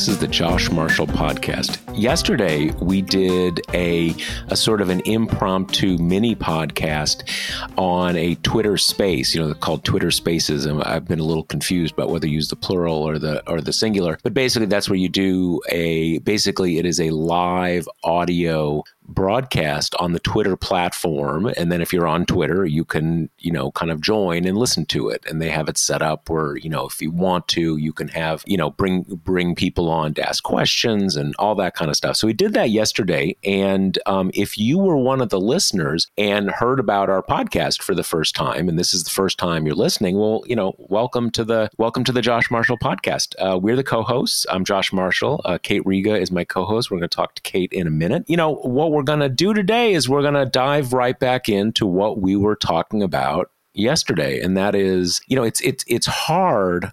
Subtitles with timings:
[0.00, 1.78] This is the Josh Marshall Podcast.
[1.94, 4.14] Yesterday, we did a,
[4.48, 7.28] a sort of an impromptu mini podcast
[7.76, 10.64] on a Twitter space, you know, called Twitter Spaces.
[10.64, 13.60] And I've been a little confused about whether to use the plural or the or
[13.60, 14.16] the singular.
[14.22, 20.12] But basically, that's where you do a basically it is a live audio broadcast on
[20.12, 21.46] the Twitter platform.
[21.56, 24.86] And then if you're on Twitter, you can, you know, kind of join and listen
[24.86, 25.24] to it.
[25.28, 28.08] And they have it set up where, you know, if you want to, you can
[28.08, 31.96] have, you know, bring bring people on to ask questions and all that kind of
[31.96, 32.16] stuff.
[32.16, 33.36] So we did that yesterday.
[33.44, 37.94] And um, if you were one of the listeners and heard about our podcast for
[37.94, 41.30] the first time, and this is the first time you're listening, well, you know, welcome
[41.32, 43.34] to the welcome to the Josh Marshall podcast.
[43.38, 44.46] Uh, we're the co-hosts.
[44.50, 45.40] I'm Josh Marshall.
[45.44, 46.90] Uh, Kate Riga is my co-host.
[46.90, 48.24] We're going to talk to Kate in a minute.
[48.28, 51.48] You know what we're going to do today is we're going to dive right back
[51.48, 54.40] into what we were talking about yesterday.
[54.40, 56.92] And that is you know it's it's it's hard.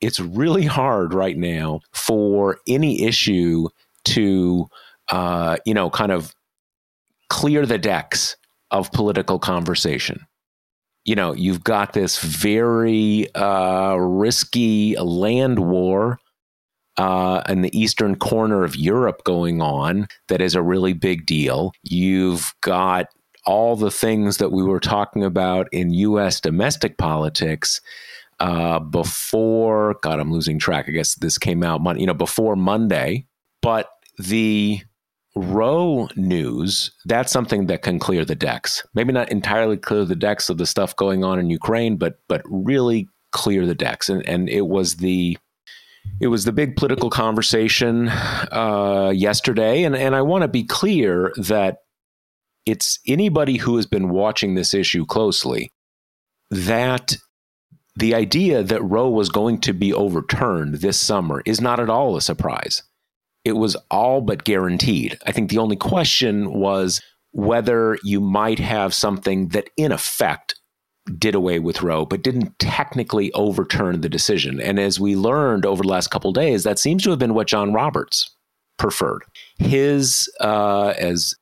[0.00, 3.68] It's really hard right now for any issue
[4.06, 4.66] to
[5.08, 6.34] uh you know kind of
[7.28, 8.36] clear the decks
[8.70, 10.26] of political conversation.
[11.04, 16.18] You know you've got this very uh risky land war
[17.00, 21.72] uh, in the eastern corner of Europe going on that is a really big deal.
[21.82, 23.06] You've got
[23.46, 26.42] all the things that we were talking about in U.S.
[26.42, 27.80] domestic politics
[28.38, 29.96] uh, before.
[30.02, 30.88] God, I'm losing track.
[30.88, 33.24] I guess this came out, you know, before Monday.
[33.62, 34.82] But the
[35.34, 38.86] Roe news, that's something that can clear the decks.
[38.92, 42.42] Maybe not entirely clear the decks of the stuff going on in Ukraine, but but
[42.44, 44.10] really clear the decks.
[44.10, 45.38] And and it was the
[46.20, 51.32] it was the big political conversation uh, yesterday, and and I want to be clear
[51.36, 51.78] that
[52.66, 55.72] it's anybody who has been watching this issue closely
[56.50, 57.16] that
[57.96, 62.16] the idea that Roe was going to be overturned this summer is not at all
[62.16, 62.82] a surprise.
[63.44, 65.18] It was all but guaranteed.
[65.26, 67.00] I think the only question was
[67.32, 70.59] whether you might have something that, in effect,
[71.18, 74.60] did away with Roe, but didn't technically overturn the decision.
[74.60, 77.48] And as we learned over the last couple days, that seems to have been what
[77.48, 78.34] John Roberts
[78.78, 79.22] preferred.
[79.58, 81.34] His, uh, as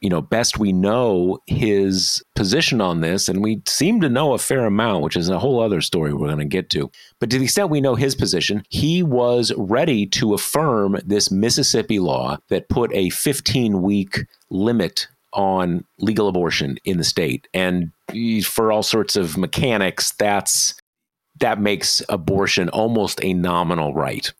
[0.00, 4.38] you know, best we know, his position on this, and we seem to know a
[4.38, 6.90] fair amount, which is a whole other story we're going to get to.
[7.18, 11.98] But to the extent we know his position, he was ready to affirm this Mississippi
[11.98, 17.46] law that put a 15 week limit on legal abortion in the state.
[17.54, 17.92] And
[18.44, 20.74] for all sorts of mechanics, that's
[21.38, 24.32] that makes abortion almost a nominal right.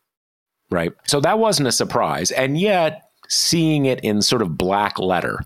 [0.70, 0.92] Right.
[1.06, 2.30] So that wasn't a surprise.
[2.32, 5.40] And yet seeing it in sort of black letter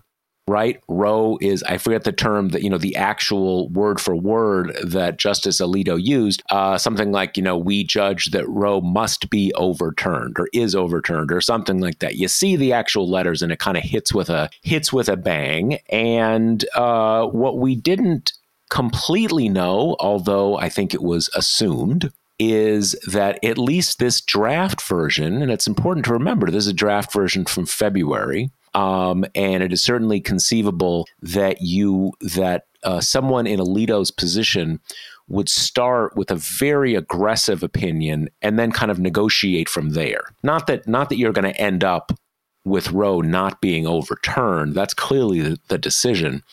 [0.51, 0.83] right?
[0.89, 5.17] Roe is, I forget the term that, you know, the actual word for word that
[5.17, 10.37] Justice Alito used, uh, something like, you know, we judge that Roe must be overturned
[10.37, 12.15] or is overturned or something like that.
[12.15, 15.15] You see the actual letters and it kind of hits with a, hits with a
[15.15, 15.79] bang.
[15.89, 18.33] And uh, what we didn't
[18.69, 25.41] completely know, although I think it was assumed, is that at least this draft version,
[25.41, 29.73] and it's important to remember this is a draft version from February, um, and it
[29.73, 34.79] is certainly conceivable that you that uh, someone in Alito's position
[35.27, 40.33] would start with a very aggressive opinion and then kind of negotiate from there.
[40.43, 42.11] Not that not that you're going to end up
[42.65, 44.75] with Roe not being overturned.
[44.75, 46.43] That's clearly the, the decision.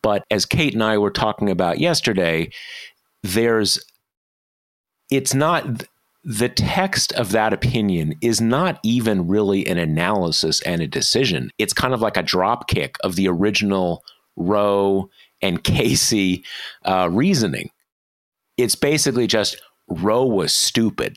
[0.00, 2.50] But as Kate and I were talking about yesterday,
[3.22, 3.84] there's
[5.10, 5.84] it's not
[6.24, 11.50] the text of that opinion is not even really an analysis and a decision.
[11.58, 14.02] It's kind of like a drop kick of the original
[14.36, 15.10] Roe
[15.40, 16.44] and Casey
[16.84, 17.70] uh, reasoning.
[18.56, 21.16] It's basically just Roe was stupid.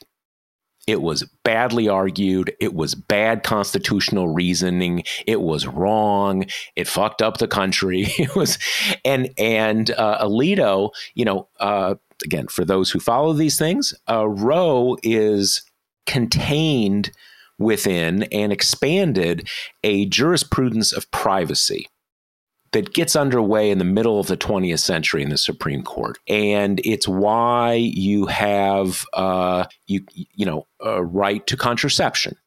[0.88, 2.54] It was badly argued.
[2.60, 5.04] It was bad constitutional reasoning.
[5.28, 6.46] It was wrong.
[6.76, 8.08] It fucked up the country.
[8.18, 8.58] It was,
[9.06, 14.28] and and uh, Alito, you know, uh, again for those who follow these things, uh,
[14.28, 15.64] Roe is
[16.06, 17.12] contained
[17.58, 19.48] within and expanded
[19.84, 21.88] a jurisprudence of privacy
[22.72, 26.80] that gets underway in the middle of the 20th century in the Supreme Court, and
[26.86, 32.38] it's why you have uh, you you know a right to contraception.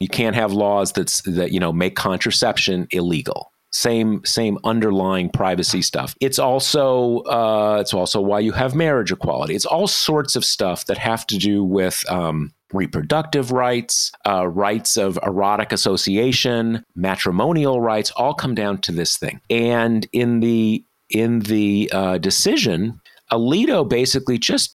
[0.00, 3.51] You can't have laws that's that you know make contraception illegal.
[3.72, 6.14] Same same underlying privacy stuff.
[6.20, 9.54] It's also uh, it's also why you have marriage equality.
[9.54, 14.96] It's all sorts of stuff that have to do with um, reproductive rights, uh, rights
[14.96, 19.40] of erotic association, matrimonial rights, all come down to this thing.
[19.48, 24.76] And in the in the uh, decision, Alito basically just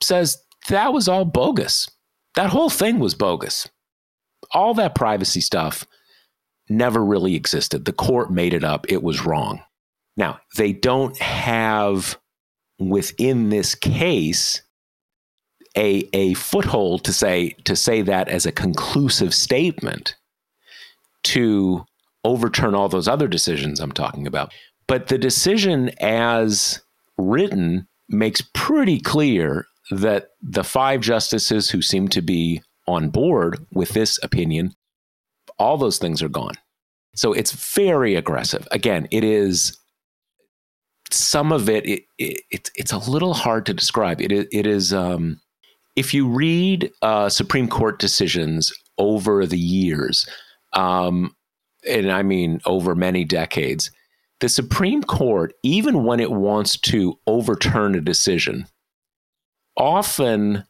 [0.00, 0.36] says
[0.68, 1.88] that was all bogus.
[2.34, 3.68] That whole thing was bogus.
[4.52, 5.86] All that privacy stuff
[6.68, 7.84] never really existed.
[7.84, 8.86] The court made it up.
[8.88, 9.62] It was wrong.
[10.16, 12.18] Now, they don't have
[12.78, 14.62] within this case
[15.76, 20.16] a a foothold to say to say that as a conclusive statement
[21.22, 21.84] to
[22.24, 24.52] overturn all those other decisions I'm talking about.
[24.86, 26.82] But the decision as
[27.16, 33.90] written makes pretty clear that the five justices who seem to be on board with
[33.90, 34.74] this opinion,
[35.58, 36.54] all those things are gone.
[37.14, 38.66] So it's very aggressive.
[38.70, 39.78] Again, it is
[41.10, 44.20] some of it, it, it it's it's a little hard to describe.
[44.20, 45.40] It, it is um,
[45.96, 50.26] if you read uh, Supreme Court decisions over the years,
[50.72, 51.34] um,
[51.86, 53.90] and I mean over many decades,
[54.40, 58.66] the Supreme Court, even when it wants to overturn a decision,
[59.76, 60.64] often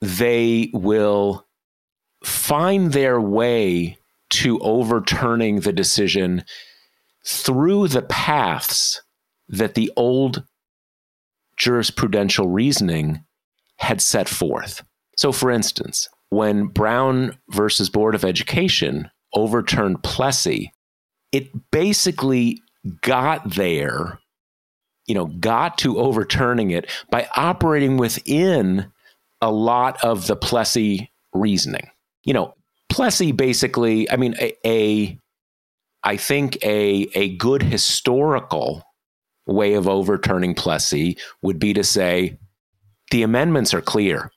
[0.00, 1.46] they will
[2.24, 3.96] find their way
[4.30, 6.44] to overturning the decision
[7.24, 9.02] through the paths
[9.48, 10.44] that the old
[11.58, 13.24] jurisprudential reasoning
[13.78, 14.82] had set forth.
[15.16, 20.72] So, for instance, when Brown versus Board of Education overturned Plessy,
[21.32, 22.60] it basically
[23.02, 24.18] got there,
[25.06, 28.90] you know, got to overturning it by operating within
[29.40, 31.88] a lot of the Plessy reasoning.
[32.24, 32.54] You know,
[32.88, 35.18] Plessy basically, I mean, a, a
[36.02, 38.82] I think a a good historical
[39.46, 42.38] way of overturning Plessy would be to say
[43.10, 44.30] the amendments are clear.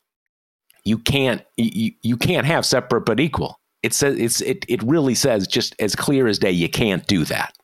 [0.83, 3.59] You can't you, you can't have separate but equal.
[3.83, 7.25] It says it's it it really says just as clear as day you can't do
[7.25, 7.55] that.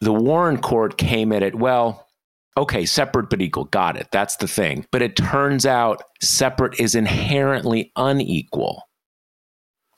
[0.00, 2.06] The Warren court came at it well.
[2.56, 3.64] Okay, separate but equal.
[3.64, 4.08] Got it.
[4.10, 4.86] That's the thing.
[4.90, 8.87] But it turns out separate is inherently unequal.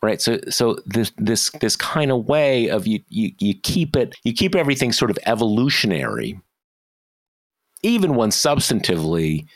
[0.03, 0.21] Right.
[0.21, 4.33] So so this this this kind of way of you you you keep it you
[4.33, 6.41] keep everything sort of evolutionary
[7.83, 9.47] even when substantively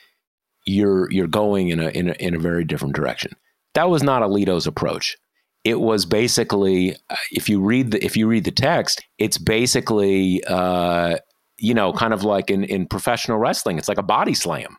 [0.66, 3.32] you're you're going in a in a, in a very different direction.
[3.74, 5.16] That was not Alito's approach.
[5.64, 10.44] It was basically, uh, if you read the if you read the text, it's basically,
[10.44, 11.16] uh,
[11.58, 13.78] you know, kind of like in in professional wrestling.
[13.78, 14.76] It's like a body slam.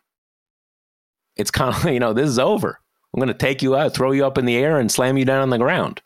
[1.36, 2.80] It's kind of you know this is over.
[3.16, 5.24] I'm going to take you out, throw you up in the air, and slam you
[5.24, 6.02] down on the ground.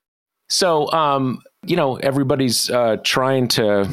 [0.48, 3.88] So, um, you know, everybody's uh, trying to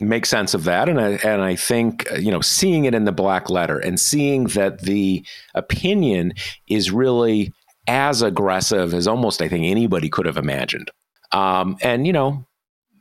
[0.00, 3.12] make sense of that and I, and I think you know seeing it in the
[3.12, 6.34] black letter and seeing that the opinion
[6.66, 7.52] is really
[7.86, 10.90] as aggressive as almost I think anybody could have imagined
[11.30, 12.44] um, and you know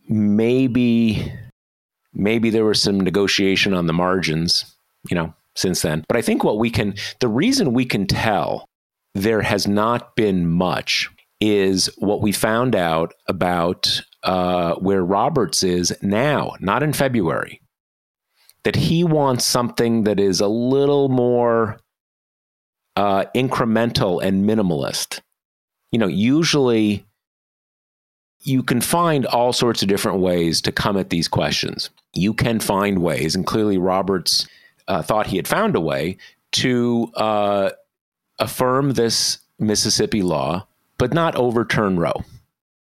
[0.07, 1.33] maybe
[2.13, 4.63] maybe there was some negotiation on the margins
[5.09, 8.67] you know since then but I think what we can the reason we can tell
[9.13, 15.95] there has not been much is what we found out about uh, where Roberts is
[16.01, 17.59] now, not in February,
[18.63, 21.79] that he wants something that is a little more
[22.95, 25.19] uh, incremental and minimalist.
[25.91, 27.03] You know, usually
[28.43, 31.89] you can find all sorts of different ways to come at these questions.
[32.13, 34.47] You can find ways, and clearly Roberts
[34.87, 36.17] uh, thought he had found a way
[36.53, 37.71] to uh,
[38.41, 40.67] affirm this Mississippi law,
[40.97, 42.23] but not overturn Roe.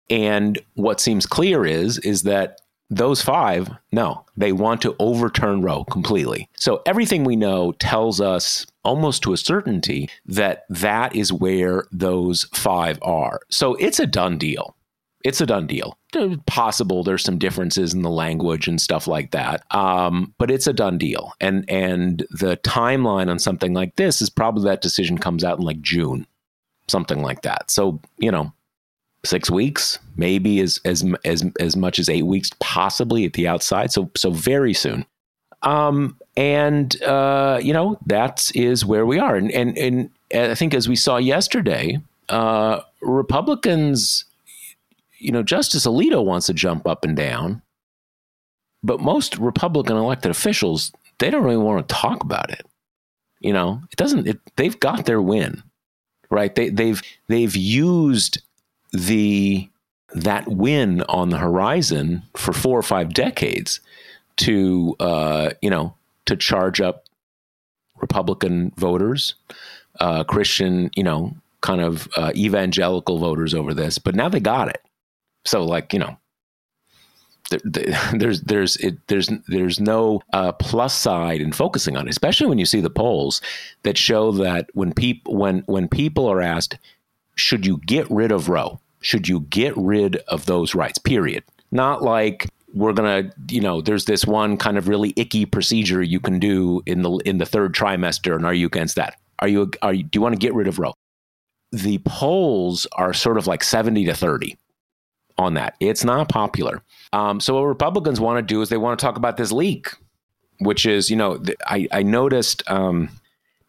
[0.10, 2.60] And what seems clear is is that
[2.90, 6.50] Those five, no, they want to overturn Roe completely.
[6.56, 12.46] So everything we know tells us almost to a certainty that that is where those
[12.54, 13.42] five are.
[13.50, 14.77] So it's a done deal.
[15.24, 15.98] It's a done deal.
[16.46, 20.74] Possible there's some differences in the language and stuff like that, um, but it's a
[20.74, 21.34] done deal.
[21.42, 25.66] And and the timeline on something like this is probably that decision comes out in
[25.66, 26.26] like June,
[26.88, 27.70] something like that.
[27.72, 28.54] So you know,
[29.26, 33.92] six weeks, maybe as as as as much as eight weeks, possibly at the outside.
[33.92, 35.06] So so very soon.
[35.64, 39.36] Um, and uh, you know that is where we are.
[39.36, 44.26] And and and I think as we saw yesterday, uh, Republicans,
[45.20, 47.62] you know, Justice Alito wants to jump up and down,
[48.84, 52.66] but most Republican elected officials they don't really want to talk about it.
[53.40, 54.28] You know, it doesn't.
[54.28, 55.64] It, they've got their win,
[56.30, 56.54] right?
[56.54, 58.42] They, they've they've used
[58.92, 59.70] the
[60.14, 63.80] that win on the horizon for four or five decades
[64.38, 65.96] to uh, you know
[66.26, 67.06] to charge up
[68.00, 69.36] Republican voters,
[70.00, 74.68] uh, Christian, you know, kind of uh, evangelical voters over this, but now they got
[74.68, 74.82] it.
[75.48, 76.18] So, like, you know,
[77.64, 82.58] there's there's it, there's there's no uh, plus side in focusing on it, especially when
[82.58, 83.42] you see the polls
[83.84, 86.78] that show that when people when when people are asked,
[87.36, 88.82] should you get rid of Roe?
[89.00, 90.98] Should you get rid of those rights?
[90.98, 91.46] Period.
[91.72, 96.20] Not like we're gonna, you know, there's this one kind of really icky procedure you
[96.20, 99.16] can do in the in the third trimester, and are you against that?
[99.40, 100.94] Are you are you do you want to get rid of Roe?
[101.72, 104.58] The polls are sort of like seventy to thirty
[105.38, 105.76] on that.
[105.80, 106.82] It's not popular.
[107.14, 109.90] Um, so what Republicans want to do is they want to talk about this leak,
[110.60, 113.10] which is, you know, I, I noticed um,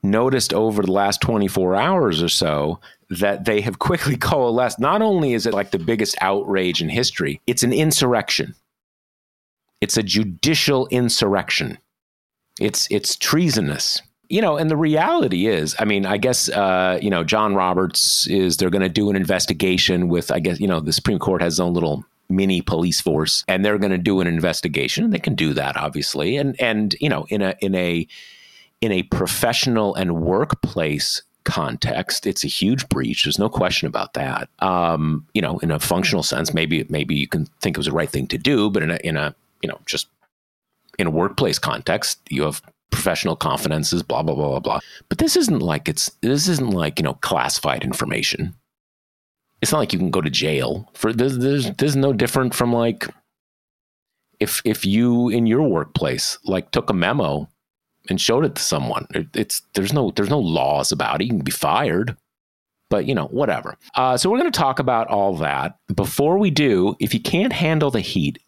[0.02, 4.78] noticed over the last 24 hours or so that they have quickly coalesced.
[4.78, 8.54] Not only is it like the biggest outrage in history, it's an insurrection.
[9.80, 11.78] It's a judicial insurrection.
[12.60, 14.02] It's it's treasonous.
[14.28, 18.26] You know, and the reality is, I mean, I guess uh, you know, John Roberts
[18.26, 21.40] is they're going to do an investigation with, I guess, you know, the Supreme Court
[21.40, 25.10] has its own little mini police force, and they're going to do an investigation.
[25.10, 28.06] They can do that, obviously, and and you know, in a in a
[28.80, 33.24] in a professional and workplace context, it's a huge breach.
[33.24, 34.50] There's no question about that.
[34.58, 37.92] Um, you know, in a functional sense, maybe maybe you can think it was the
[37.92, 40.08] right thing to do, but in a in a you know just
[40.98, 44.80] in a workplace context, you have professional confidences, blah blah blah blah blah.
[45.08, 48.54] But this isn't like it's this isn't like you know classified information.
[49.60, 51.36] It's not like you can go to jail for this.
[51.36, 53.06] There's this is no different from like
[54.40, 57.48] if if you in your workplace like took a memo
[58.08, 59.06] and showed it to someone.
[59.34, 61.24] it's there's no there's no laws about it.
[61.24, 62.16] You can be fired,
[62.88, 63.76] but you know whatever.
[63.94, 65.78] Uh, so we're going to talk about all that.
[65.94, 68.38] Before we do, if you can't handle the heat,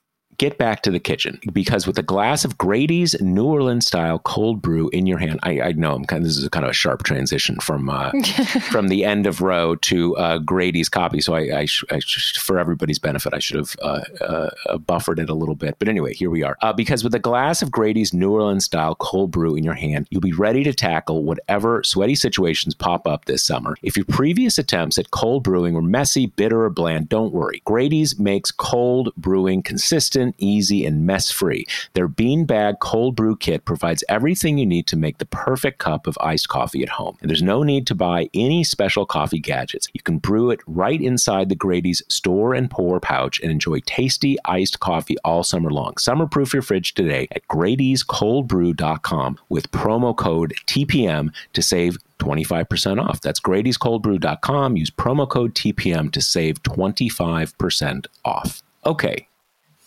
[0.40, 4.62] get back to the kitchen because with a glass of Grady's New Orleans style cold
[4.62, 6.74] brew in your hand, I, I know I'm kind of, this is kind of a
[6.74, 8.10] sharp transition from uh,
[8.70, 11.20] from the end of Roe to uh, Grady's copy.
[11.20, 15.18] So I, I, sh- I sh- for everybody's benefit, I should have uh, uh buffered
[15.18, 15.76] it a little bit.
[15.78, 16.56] But anyway, here we are.
[16.62, 20.08] Uh, because with a glass of Grady's New Orleans style cold brew in your hand,
[20.08, 23.76] you'll be ready to tackle whatever sweaty situations pop up this summer.
[23.82, 27.60] If your previous attempts at cold brewing were messy, bitter, or bland, don't worry.
[27.66, 31.64] Grady's makes cold brewing consistent easy, and mess free.
[31.94, 36.18] Their beanbag cold brew kit provides everything you need to make the perfect cup of
[36.20, 37.16] iced coffee at home.
[37.20, 39.88] And there's no need to buy any special coffee gadgets.
[39.92, 44.36] You can brew it right inside the Grady's store and pour pouch and enjoy tasty
[44.44, 45.94] iced coffee all summer long.
[45.94, 53.20] Summerproof your fridge today at Grady'sColdBrew.com with promo code TPM to save 25% off.
[53.20, 54.76] That's Grady'sColdBrew.com.
[54.76, 58.62] Use promo code TPM to save 25% off.
[58.86, 59.26] Okay,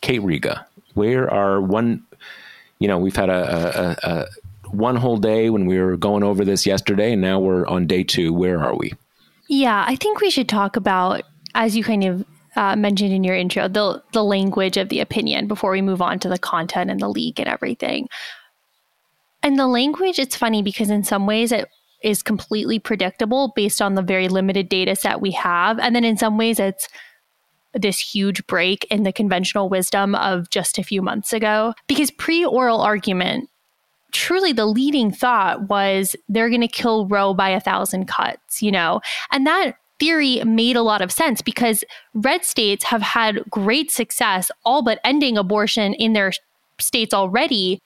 [0.03, 2.03] Kate Riga, where are one?
[2.79, 4.27] You know, we've had a, a, a
[4.69, 8.03] one whole day when we were going over this yesterday, and now we're on day
[8.03, 8.33] two.
[8.33, 8.93] Where are we?
[9.47, 11.23] Yeah, I think we should talk about,
[11.55, 12.25] as you kind of
[12.57, 16.19] uh, mentioned in your intro, the the language of the opinion before we move on
[16.19, 18.09] to the content and the leak and everything.
[19.41, 21.69] And the language, it's funny because in some ways it
[22.01, 26.17] is completely predictable based on the very limited data set we have, and then in
[26.17, 26.89] some ways it's
[27.73, 31.73] this huge break in the conventional wisdom of just a few months ago.
[31.87, 33.49] Because pre oral argument,
[34.11, 38.71] truly the leading thought was they're going to kill Roe by a thousand cuts, you
[38.71, 39.01] know?
[39.31, 44.51] And that theory made a lot of sense because red states have had great success
[44.65, 46.33] all but ending abortion in their
[46.79, 47.79] states already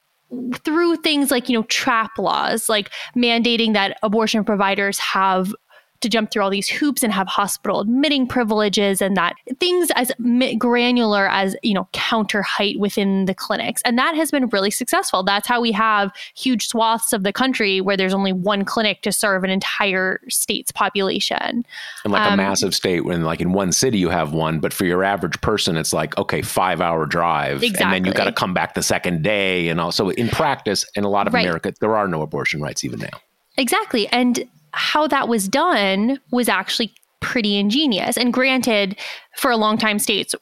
[0.64, 5.54] through things like, you know, trap laws, like mandating that abortion providers have
[6.00, 10.12] to jump through all these hoops and have hospital admitting privileges and that things as
[10.58, 13.82] granular as you know counter height within the clinics.
[13.84, 15.22] And that has been really successful.
[15.22, 19.12] That's how we have huge swaths of the country where there's only one clinic to
[19.12, 21.64] serve an entire state's population.
[22.04, 24.72] And like um, a massive state when like in one city you have one but
[24.72, 27.84] for your average person it's like okay five hour drive exactly.
[27.84, 31.04] and then you got to come back the second day and also in practice in
[31.04, 31.46] a lot of right.
[31.46, 33.20] america there are no abortion rights even now.
[33.56, 34.06] Exactly.
[34.08, 38.16] And how that was done was actually pretty ingenious.
[38.16, 38.96] And granted,
[39.36, 40.34] for a long time, states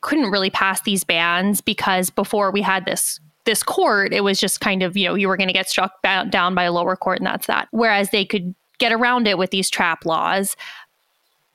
[0.00, 4.60] couldn't really pass these bans because before we had this this court, it was just
[4.60, 7.18] kind of you know you were going to get struck down by a lower court,
[7.18, 7.68] and that's that.
[7.72, 10.56] Whereas they could get around it with these trap laws.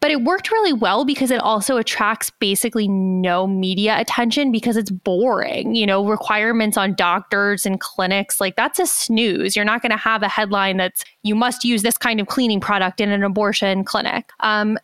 [0.01, 4.91] But it worked really well because it also attracts basically no media attention because it's
[4.91, 5.75] boring.
[5.75, 9.55] You know, requirements on doctors and clinics, like that's a snooze.
[9.55, 12.61] You're not going to have a headline that's you must use this kind of cleaning
[12.61, 14.31] product in an abortion clinic.
[14.39, 14.77] Um,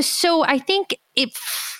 [0.00, 1.30] so I think it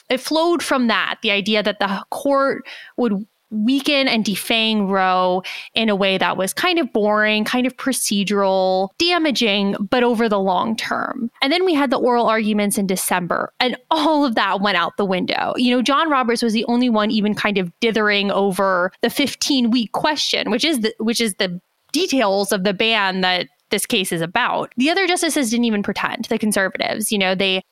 [0.09, 2.67] it flowed from that the idea that the court
[2.97, 5.43] would weaken and defang Roe
[5.75, 10.39] in a way that was kind of boring, kind of procedural, damaging, but over the
[10.39, 11.31] long term.
[11.43, 14.97] And then we had the oral arguments in December, and all of that went out
[14.97, 15.55] the window.
[15.57, 19.71] You know, John Roberts was the only one even kind of dithering over the 15
[19.71, 21.61] week question, which is the which is the
[21.93, 24.73] details of the ban that this case is about.
[24.77, 27.13] The other justices didn't even pretend, the conservatives.
[27.13, 27.63] You know, they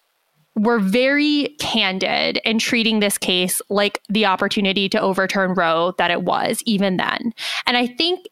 [0.57, 6.23] were very candid in treating this case like the opportunity to overturn Roe that it
[6.23, 7.33] was, even then.
[7.67, 8.27] And I think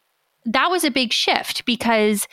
[0.45, 2.27] that was a big shift because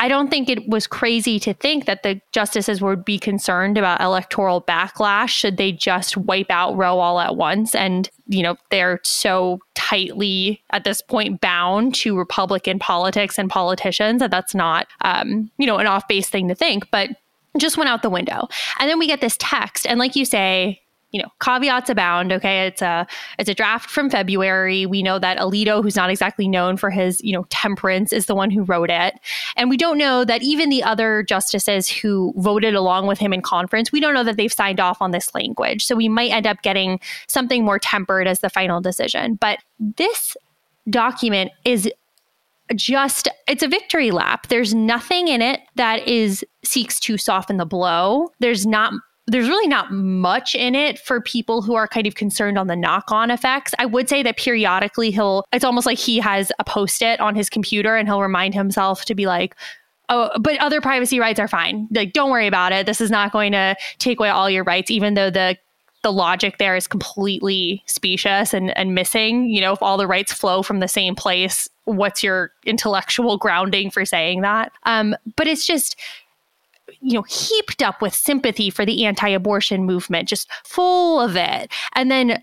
[0.00, 4.00] I don't think it was crazy to think that the justices would be concerned about
[4.00, 7.74] electoral backlash should they just wipe out Roe all at once.
[7.74, 14.20] And, you know, they're so tightly at this point bound to Republican politics and politicians
[14.20, 16.88] that that's not, um, you know, an off base thing to think.
[16.92, 17.10] But
[17.58, 18.48] just went out the window.
[18.78, 22.32] And then we get this text, and like you say, you know, caveats abound.
[22.32, 23.06] Okay, it's a
[23.38, 24.84] it's a draft from February.
[24.84, 28.34] We know that Alito, who's not exactly known for his you know temperance, is the
[28.34, 29.14] one who wrote it,
[29.56, 33.40] and we don't know that even the other justices who voted along with him in
[33.40, 35.86] conference, we don't know that they've signed off on this language.
[35.86, 39.36] So we might end up getting something more tempered as the final decision.
[39.36, 40.36] But this
[40.90, 41.90] document is
[42.74, 44.48] just it's a victory lap.
[44.48, 48.32] There's nothing in it that is seeks to soften the blow.
[48.40, 48.92] There's not
[49.26, 52.74] there's really not much in it for people who are kind of concerned on the
[52.74, 53.74] knock-on effects.
[53.78, 57.50] I would say that periodically he'll it's almost like he has a post-it on his
[57.50, 59.54] computer and he'll remind himself to be like
[60.08, 61.88] oh but other privacy rights are fine.
[61.90, 62.86] Like don't worry about it.
[62.86, 65.58] This is not going to take away all your rights even though the
[66.02, 69.46] the logic there is completely specious and, and missing.
[69.46, 73.90] You know, if all the rights flow from the same place, what's your intellectual grounding
[73.90, 74.72] for saying that?
[74.84, 75.98] Um, but it's just,
[77.00, 81.72] you know, heaped up with sympathy for the anti abortion movement, just full of it.
[81.94, 82.42] And then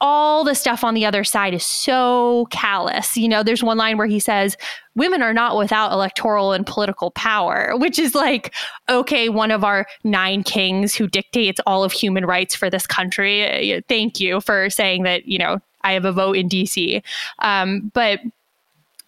[0.00, 3.16] all the stuff on the other side is so callous.
[3.16, 4.56] You know, there's one line where he says,
[4.94, 8.54] Women are not without electoral and political power, which is like,
[8.88, 13.74] okay, one of our nine kings who dictates all of human rights for this country.
[13.76, 17.02] Uh, thank you for saying that, you know, I have a vote in DC.
[17.40, 18.20] Um, but,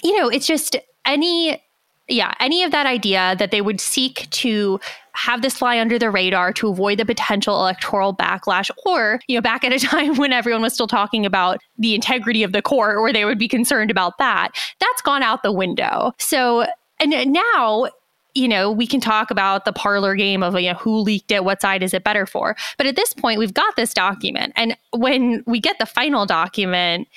[0.03, 1.63] you know, it's just any
[2.09, 4.81] yeah, any of that idea that they would seek to
[5.13, 9.43] have this fly under the radar to avoid the potential electoral backlash, or, you know,
[9.43, 13.01] back at a time when everyone was still talking about the integrity of the court,
[13.01, 16.13] where they would be concerned about that, that's gone out the window.
[16.19, 16.67] So,
[17.01, 17.89] and now
[18.35, 21.45] you know, we can talk about the parlor game of you know who leaked it,
[21.45, 22.55] what side is it better for.
[22.77, 27.09] But at this point, we've got this document, and when we get the final document,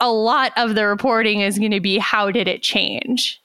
[0.00, 3.40] a lot of the reporting is going to be how did it change?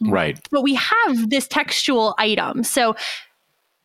[0.00, 0.38] Right.
[0.50, 2.64] But we have this textual item.
[2.64, 2.96] So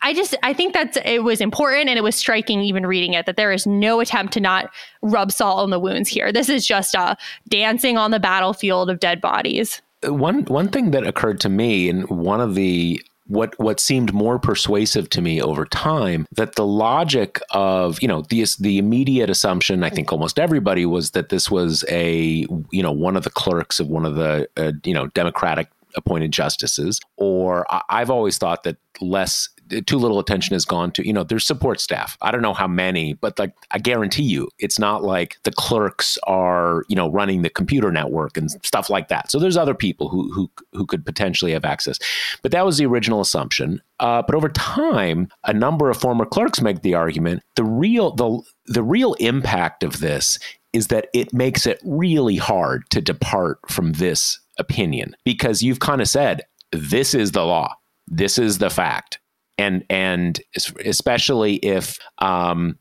[0.01, 3.25] I just I think that it was important and it was striking even reading it
[3.25, 6.31] that there is no attempt to not rub salt on the wounds here.
[6.31, 7.17] This is just a
[7.49, 9.81] dancing on the battlefield of dead bodies.
[10.03, 14.39] One one thing that occurred to me and one of the what what seemed more
[14.39, 19.83] persuasive to me over time that the logic of you know the the immediate assumption
[19.83, 23.81] I think almost everybody was that this was a you know one of the clerks
[23.81, 26.99] of one of the uh, you know Democratic appointed justices.
[27.17, 29.49] Or I've always thought that less
[29.85, 32.17] too little attention has gone to you know there's support staff.
[32.21, 36.17] I don't know how many but like i guarantee you it's not like the clerks
[36.23, 39.31] are you know running the computer network and stuff like that.
[39.31, 41.99] So there's other people who who who could potentially have access.
[42.41, 43.81] But that was the original assumption.
[43.99, 48.41] Uh, but over time a number of former clerks make the argument the real the
[48.65, 50.39] the real impact of this
[50.73, 56.01] is that it makes it really hard to depart from this opinion because you've kind
[56.01, 56.41] of said
[56.71, 57.73] this is the law
[58.07, 59.19] This is the fact.
[59.57, 60.39] And and
[60.85, 62.77] especially if um,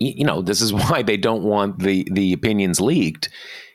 [0.00, 3.28] you know, this is why they don't want the the opinions leaked.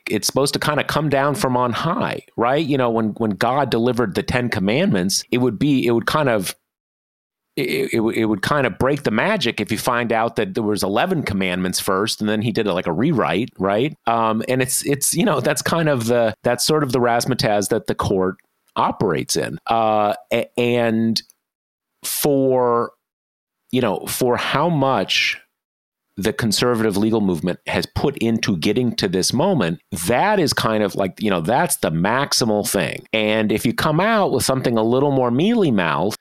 [0.08, 2.64] It's supposed to kind of come down from on high, right?
[2.64, 6.28] You know, when when God delivered the 10 commandments, it would be it would kind
[6.28, 6.54] of
[7.56, 10.62] it, it, it, would kind of break the magic if you find out that there
[10.62, 14.84] was 11 commandments first and then he did like a rewrite right um, and it's
[14.84, 18.36] it's you know that's kind of the that's sort of the razzmatazz that the court
[18.76, 20.14] operates in uh,
[20.56, 21.22] and
[22.04, 22.92] for
[23.72, 25.40] you know for how much
[26.16, 30.94] the conservative legal movement has put into getting to this moment, that is kind of
[30.94, 33.06] like, you know, that's the maximal thing.
[33.12, 36.18] And if you come out with something a little more mealy mouthed,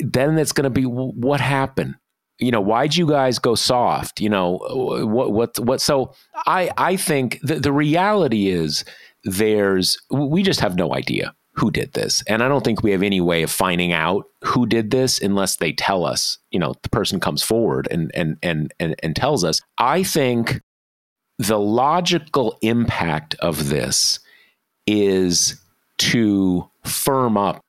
[0.00, 1.96] then it's going to be what happened?
[2.38, 4.20] You know why'd you guys go soft?
[4.20, 5.80] You know what what what?
[5.80, 6.12] So
[6.46, 8.84] i i think the, the reality is
[9.22, 12.22] there's we just have no idea who did this.
[12.26, 15.56] And i don't think we have any way of finding out who did this unless
[15.56, 19.44] they tell us you know the person comes forward and and and and, and tells
[19.44, 19.60] us.
[19.78, 20.60] I think
[21.38, 24.18] the logical impact of this
[24.86, 25.60] is
[25.98, 27.60] to firm up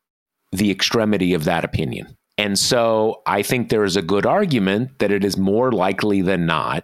[0.55, 2.15] the extremity of that opinion.
[2.37, 6.45] And so I think there is a good argument that it is more likely than
[6.45, 6.83] not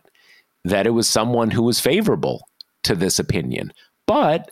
[0.64, 2.48] that it was someone who was favorable
[2.84, 3.74] to this opinion.
[4.08, 4.52] But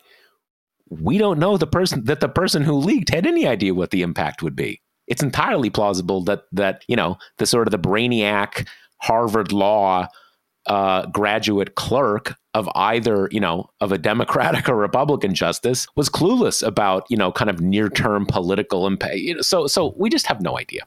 [0.89, 4.01] we don't know the person that the person who leaked had any idea what the
[4.01, 4.81] impact would be.
[5.07, 8.67] It's entirely plausible that that, you know, the sort of the brainiac
[9.01, 10.07] Harvard law
[10.65, 16.65] uh, graduate clerk of either, you know, of a Democratic or Republican justice was clueless
[16.65, 19.15] about, you know, kind of near term political impact.
[19.15, 20.83] You know, so, so we just have no idea.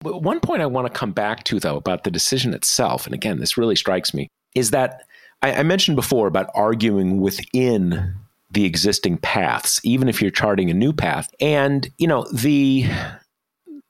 [0.00, 3.14] But one point I want to come back to, though, about the decision itself, and
[3.14, 5.02] again, this really strikes me, is that
[5.42, 8.14] I, I mentioned before about arguing within
[8.50, 11.28] the existing paths, even if you're charting a new path.
[11.40, 12.86] And, you know, the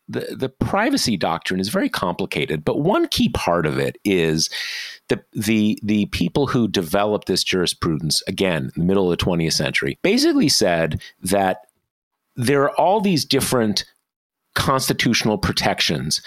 [0.08, 4.50] the, the privacy doctrine is very complicated, but one key part of it is
[5.08, 9.52] the the the people who developed this jurisprudence again in the middle of the 20th
[9.52, 11.66] century basically said that
[12.36, 13.84] there are all these different
[14.54, 16.20] constitutional protections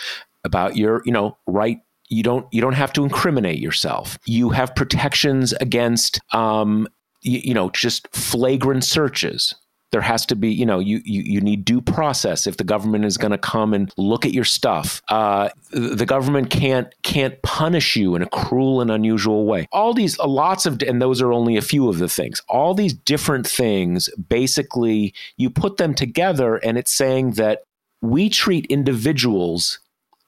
[0.44, 4.18] about your you know right you don't you don't have to incriminate yourself.
[4.26, 6.88] You have protections against um
[7.22, 9.54] you, you know just flagrant searches
[9.92, 13.06] there has to be you know you you, you need due process if the government
[13.06, 15.02] is going to come and look at your stuff.
[15.10, 19.68] Uh, the government can't can't punish you in a cruel and unusual way.
[19.72, 22.42] All these lots of and those are only a few of the things.
[22.50, 27.64] All these different things basically you put them together and it's saying that
[28.02, 29.80] we treat individuals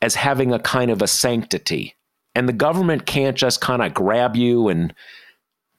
[0.01, 1.95] as having a kind of a sanctity.
[2.35, 4.93] And the government can't just kind of grab you and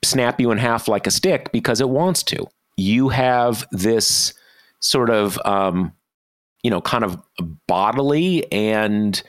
[0.04, 2.46] snap you in half like a stick because it wants to
[2.80, 4.34] you have this
[4.80, 5.92] sort of um,
[6.62, 7.20] you know kind of
[7.66, 9.22] bodily and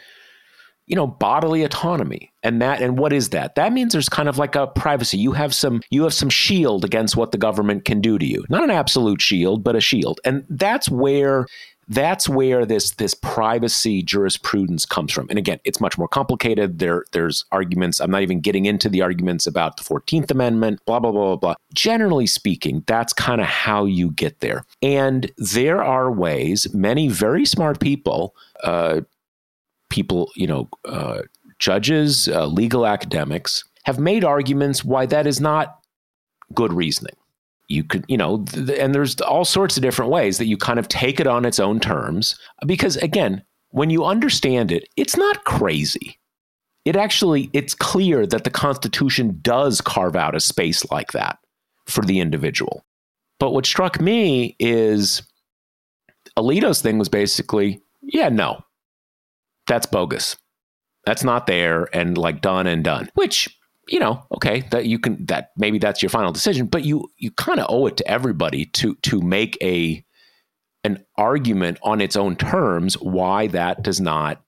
[0.88, 2.32] you know bodily autonomy.
[2.44, 3.56] And that and what is that?
[3.56, 5.18] That means there's kind of like a privacy.
[5.18, 8.44] You have some you have some shield against what the government can do to you.
[8.50, 10.20] Not an absolute shield but a shield.
[10.26, 11.46] And that's where
[11.88, 15.28] that's where this this privacy jurisprudence comes from.
[15.30, 16.80] And again, it's much more complicated.
[16.80, 18.00] There there's arguments.
[18.00, 21.36] I'm not even getting into the arguments about the 14th Amendment, blah blah blah blah
[21.36, 21.56] blah.
[21.74, 24.66] Generally speaking, that's kind of how you get there.
[24.82, 29.02] And there are ways many very smart people uh,
[29.90, 31.24] people, you know, uh,
[31.60, 35.80] judges, uh, legal academics have made arguments why that is not
[36.54, 37.16] good reasoning
[37.72, 40.80] you could you know th- and there's all sorts of different ways that you kind
[40.80, 45.44] of take it on its own terms because again when you understand it it's not
[45.46, 46.18] crazy.
[46.84, 51.38] It actually it's clear that the constitution does carve out a space like that
[51.86, 52.84] for the individual.
[53.40, 55.22] But what struck me is
[56.38, 58.64] alito's thing was basically yeah no
[59.68, 60.36] that's bogus.
[61.06, 63.48] That's not there and like done and done which
[63.88, 67.32] you know, okay, that you can that maybe that's your final decision, but you you
[67.32, 70.04] kind of owe it to everybody to to make a
[70.84, 74.42] an argument on its own terms why that does not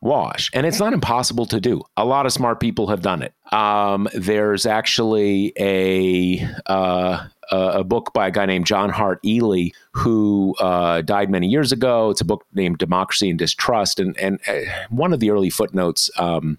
[0.00, 0.50] wash.
[0.52, 1.82] And it's not impossible to do.
[1.96, 3.34] A lot of smart people have done it.
[3.52, 10.54] Um, there's actually a uh, a book by a guy named John Hart Ely who
[10.60, 12.10] uh, died many years ago.
[12.10, 16.10] It's a book named Democracy and Distrust, and and uh, one of the early footnotes.
[16.18, 16.58] Um,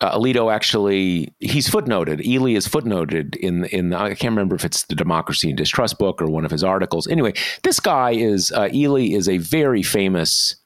[0.00, 2.24] uh, Alito actually he's footnoted.
[2.24, 6.20] Ely is footnoted in in I can't remember if it's the Democracy and Distrust book
[6.20, 7.06] or one of his articles.
[7.06, 10.56] Anyway, this guy is uh, Ely is a very famous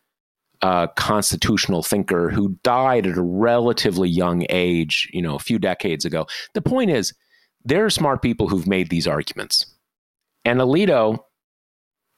[0.63, 6.05] uh, constitutional thinker who died at a relatively young age, you know, a few decades
[6.05, 6.27] ago.
[6.55, 7.15] The point is,
[7.65, 9.67] there are smart people who've made these arguments,
[10.45, 11.19] and Alito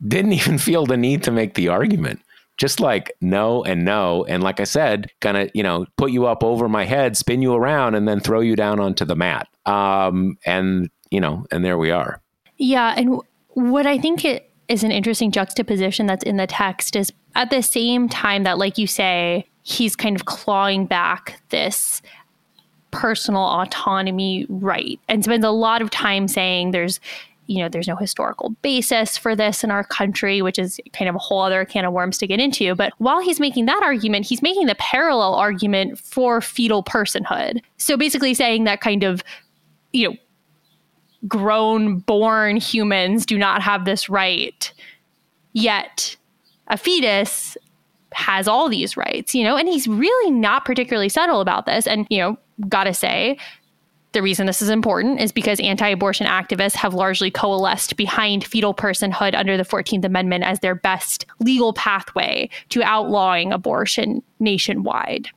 [0.07, 2.21] didn't even feel the need to make the argument
[2.61, 4.27] just like no and no.
[4.27, 7.55] And like I said, gonna, you know, put you up over my head, spin you
[7.55, 9.49] around, and then throw you down onto the mat.
[9.65, 12.21] Um, and, you know, and there we are.
[12.59, 12.95] Yeah.
[12.99, 13.19] And
[13.55, 17.63] what I think it is an interesting juxtaposition that's in the text is at the
[17.63, 22.03] same time that, like you say, he's kind of clawing back this
[22.91, 27.01] personal autonomy right and spends a lot of time saying there's
[27.51, 31.17] you know there's no historical basis for this in our country which is kind of
[31.17, 32.75] a whole other can of worms to get into.
[32.77, 37.61] But while he's making that argument he's making the parallel argument for fetal personhood.
[37.77, 39.23] So basically saying that kind of
[39.93, 40.17] you know
[41.27, 44.73] grown born humans do not have this right
[45.53, 46.17] yet
[46.69, 47.57] a fetus
[48.13, 51.87] has all these rights, you know, and he's really not particularly subtle about this.
[51.87, 53.39] And, you know, gotta say,
[54.13, 58.75] the reason this is important is because anti abortion activists have largely coalesced behind fetal
[58.75, 65.29] personhood under the 14th Amendment as their best legal pathway to outlawing abortion nationwide.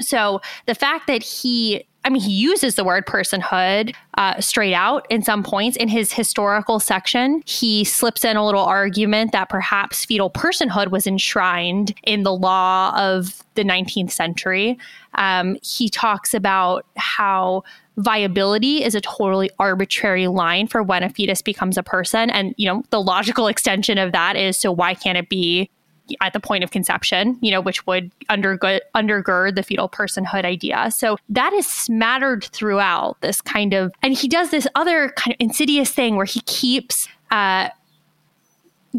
[0.00, 5.06] So the fact that he I mean, he uses the word personhood uh, straight out
[5.08, 5.76] in some points.
[5.76, 11.06] In his historical section, he slips in a little argument that perhaps fetal personhood was
[11.06, 14.78] enshrined in the law of the 19th century.
[15.14, 17.62] Um, he talks about how
[17.98, 22.30] viability is a totally arbitrary line for when a fetus becomes a person.
[22.30, 25.70] And, you know, the logical extension of that is so why can't it be
[26.20, 30.90] at the point of conception, you know, which would undergird, undergird the fetal personhood idea.
[30.90, 35.36] So that is smattered throughout this kind of, and he does this other kind of
[35.40, 37.68] insidious thing where he keeps uh,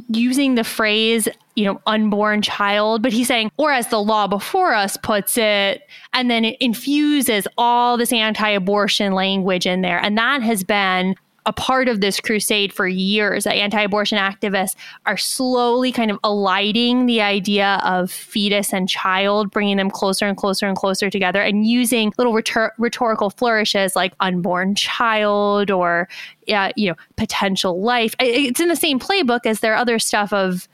[0.10, 4.74] using the phrase, you know, unborn child, but he's saying, or as the law before
[4.74, 10.00] us puts it, and then it infuses all this anti abortion language in there.
[10.00, 13.46] And that has been a part of this crusade for years.
[13.46, 14.76] Anti abortion activists
[15.06, 20.38] are slowly kind of alighting the idea of fetus and child, bringing them closer and
[20.38, 26.08] closer and closer together, and using little rhetor- rhetorical flourishes like unborn child or,
[26.50, 28.16] uh, you know, potential life.
[28.20, 30.68] It's in the same playbook as their other stuff of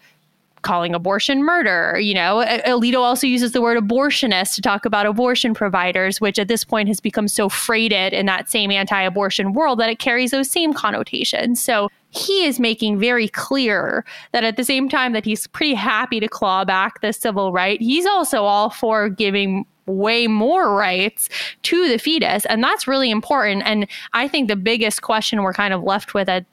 [0.62, 2.00] calling abortion murder.
[2.00, 6.48] You know, Alito also uses the word abortionist to talk about abortion providers, which at
[6.48, 10.32] this point has become so freighted in that same anti abortion world that it carries
[10.32, 11.62] those same connotations.
[11.62, 16.20] So he is making very clear that at the same time that he's pretty happy
[16.20, 21.30] to claw back the civil right, he's also all for giving way more rights
[21.64, 22.46] to the fetus.
[22.46, 23.64] And that's really important.
[23.66, 26.46] And I think the biggest question we're kind of left with at,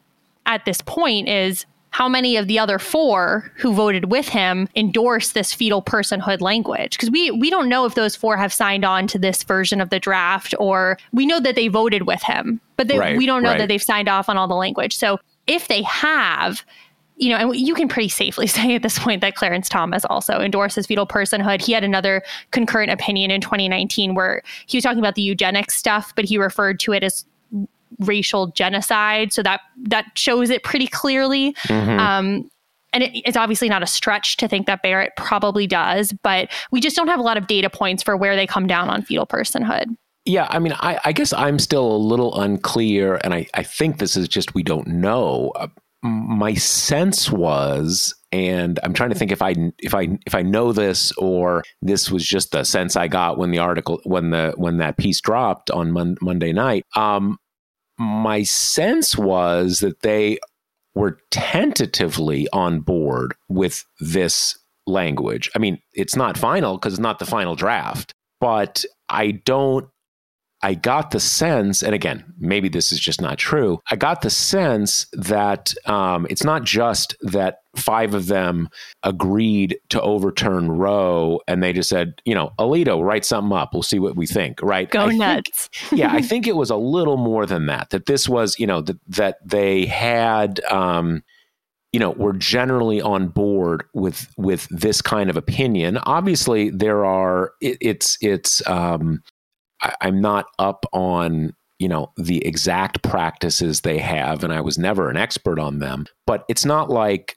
[0.46, 1.66] at this point is
[1.96, 6.90] how many of the other four who voted with him endorse this fetal personhood language
[6.90, 9.88] because we we don't know if those four have signed on to this version of
[9.88, 13.42] the draft or we know that they voted with him but they, right, we don't
[13.42, 13.56] know right.
[13.56, 16.62] that they've signed off on all the language so if they have
[17.18, 20.38] you know, and you can pretty safely say at this point that Clarence Thomas also
[20.38, 21.62] endorses fetal personhood.
[21.62, 26.12] He had another concurrent opinion in 2019 where he was talking about the eugenics stuff,
[26.14, 27.24] but he referred to it as
[28.00, 29.32] racial genocide.
[29.32, 31.52] So that that shows it pretty clearly.
[31.64, 31.98] Mm-hmm.
[31.98, 32.50] Um,
[32.92, 36.80] and it, it's obviously not a stretch to think that Barrett probably does, but we
[36.80, 39.26] just don't have a lot of data points for where they come down on fetal
[39.26, 39.96] personhood.
[40.24, 43.98] Yeah, I mean, I, I guess I'm still a little unclear, and I, I think
[43.98, 45.52] this is just we don't know.
[45.54, 45.68] Uh,
[46.02, 50.72] my sense was, and I'm trying to think if I if I if I know
[50.72, 54.78] this or this was just the sense I got when the article when the when
[54.78, 56.84] that piece dropped on mon- Monday night.
[56.96, 57.38] Um,
[57.98, 60.38] my sense was that they
[60.94, 65.50] were tentatively on board with this language.
[65.54, 69.88] I mean, it's not final because it's not the final draft, but I don't
[70.62, 73.80] I got the sense, and again, maybe this is just not true.
[73.90, 78.70] I got the sense that um, it's not just that five of them
[79.02, 83.74] agreed to overturn Roe, and they just said, you know, Alito, write something up.
[83.74, 84.62] We'll see what we think.
[84.62, 84.90] Right?
[84.90, 85.68] Go I nuts.
[85.68, 87.90] Think, yeah, I think it was a little more than that.
[87.90, 90.60] That this was, you know, that that they had.
[90.64, 91.22] Um,
[91.92, 95.96] you know, were generally on board with with this kind of opinion.
[95.98, 99.22] Obviously, there are it, it's it's um,
[99.82, 104.78] I, I'm not up on you know the exact practices they have and i was
[104.78, 107.36] never an expert on them but it's not like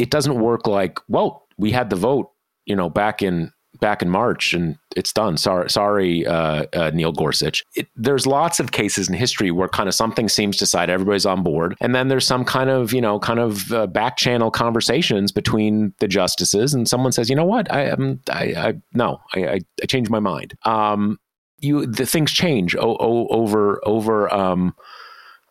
[0.00, 2.30] it doesn't work like well we had the vote
[2.66, 5.36] you know back in back in march and it's done.
[5.36, 7.64] Sorry sorry uh, uh, neil gorsuch.
[7.76, 11.26] It, there's lots of cases in history where kind of something seems to decide everybody's
[11.26, 14.50] on board and then there's some kind of you know kind of uh, back channel
[14.50, 17.72] conversations between the justices and someone says you know what?
[17.72, 20.54] I am I, I no I, I, I changed my mind.
[20.64, 21.18] Um
[21.58, 24.74] you the things change o- o- over over um,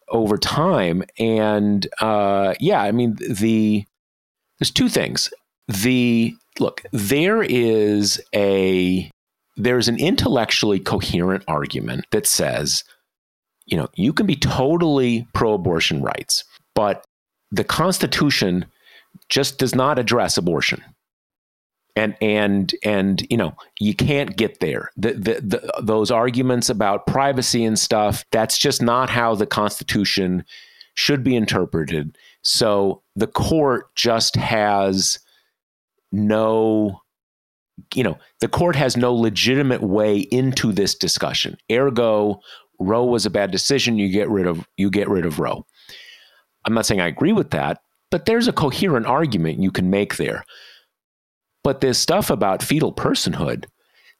[0.10, 3.86] over time, and uh, yeah, I mean the
[4.60, 5.32] there's two things.
[5.67, 9.12] The look, there is a
[9.58, 12.84] there's an intellectually coherent argument that says,
[13.65, 16.43] you know, you can be totally pro-abortion rights,
[16.76, 17.04] but
[17.52, 18.65] the Constitution
[19.30, 20.84] just does not address abortion.
[21.98, 24.92] And and and you know you can't get there.
[24.96, 30.46] The, the, the, those arguments about privacy and stuff that's just not how the Constitution
[30.94, 32.18] should be interpreted.
[32.44, 35.20] So the court just has
[36.12, 37.02] no
[37.94, 42.40] you know the court has no legitimate way into this discussion ergo
[42.80, 45.66] roe was a bad decision you get rid of you get rid of roe
[46.66, 50.18] i'm not saying i agree with that but there's a coherent argument you can make
[50.18, 50.44] there
[51.68, 53.66] but this stuff about fetal personhood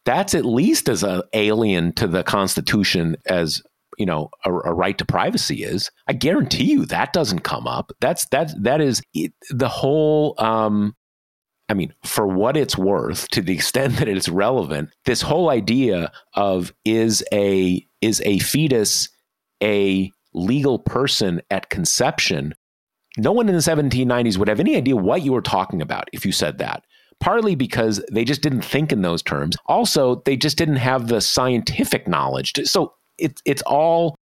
[0.04, 3.64] that's at least as a alien to the constitution as
[3.98, 5.90] you know a, a, right to privacy is.
[6.08, 7.94] I guarantee you that doesn't come up.
[8.02, 9.02] That's that that is
[9.50, 10.94] the whole um
[11.70, 16.12] I mean, for what it's worth, to the extent that it's relevant, this whole idea
[16.34, 19.08] of is a is a fetus
[19.64, 22.56] a legal person at conception,
[23.18, 26.26] no one in the 1790s would have any idea what you were talking about if
[26.26, 26.84] you said that.
[27.20, 29.58] Partly because they just didn't think in those terms.
[29.66, 32.54] Also, they just didn't have the scientific knowledge.
[32.54, 34.16] To, so it, it's all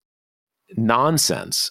[0.76, 1.70] nonsense.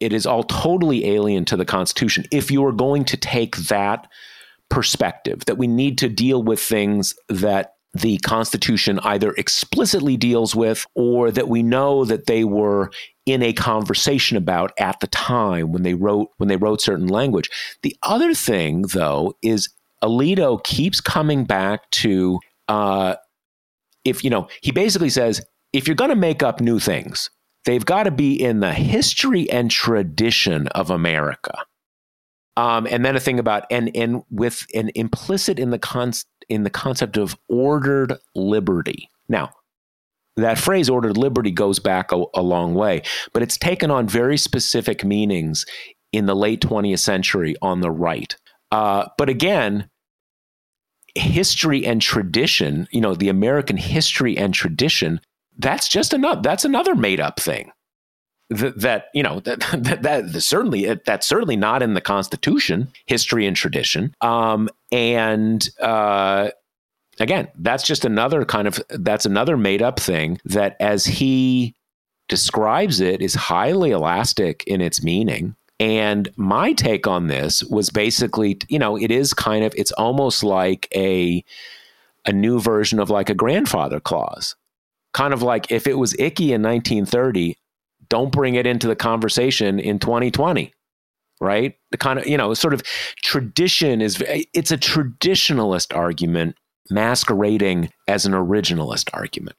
[0.00, 2.24] It is all totally alien to the Constitution.
[2.30, 4.06] If you are going to take that
[4.68, 10.84] perspective that we need to deal with things that the Constitution either explicitly deals with
[10.94, 12.90] or that we know that they were
[13.24, 17.48] in a conversation about at the time when they wrote when they wrote certain language.
[17.82, 19.68] The other thing, though, is
[20.06, 22.38] Alito keeps coming back to
[22.68, 23.16] uh,
[24.04, 27.28] if you know he basically says if you're going to make up new things,
[27.64, 31.58] they've got to be in the history and tradition of America.
[32.56, 36.12] Um, and then a thing about and and with an implicit in the con-
[36.48, 39.10] in the concept of ordered liberty.
[39.28, 39.50] Now,
[40.36, 44.38] that phrase ordered liberty goes back a, a long way, but it's taken on very
[44.38, 45.66] specific meanings
[46.12, 48.36] in the late 20th century on the right.
[48.70, 49.90] Uh, but again,
[51.16, 55.20] history and tradition, you know, the American history and tradition,
[55.58, 57.72] that's just another that's another made up thing
[58.50, 63.46] that, that you know that, that, that certainly that's certainly not in the Constitution, history
[63.46, 64.14] and tradition.
[64.20, 66.50] Um, and uh,
[67.18, 71.74] again, that's just another kind of that's another made up thing that, as he
[72.28, 75.56] describes it, is highly elastic in its meaning.
[75.78, 80.42] And my take on this was basically, you know, it is kind of it's almost
[80.42, 81.44] like a
[82.24, 84.56] a new version of like a grandfather clause.
[85.12, 87.56] Kind of like if it was icky in 1930,
[88.08, 90.72] don't bring it into the conversation in 2020
[91.40, 92.82] right the kind of you know sort of
[93.22, 94.22] tradition is
[94.54, 96.56] it's a traditionalist argument
[96.90, 99.56] masquerading as an originalist argument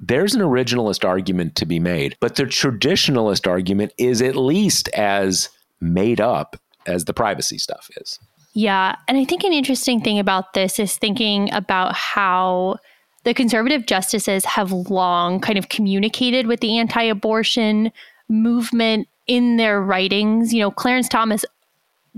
[0.00, 5.48] there's an originalist argument to be made but the traditionalist argument is at least as
[5.80, 8.18] made up as the privacy stuff is
[8.54, 12.76] yeah and i think an interesting thing about this is thinking about how
[13.24, 17.92] the conservative justices have long kind of communicated with the anti abortion
[18.28, 20.54] movement in their writings.
[20.54, 21.44] You know, Clarence Thomas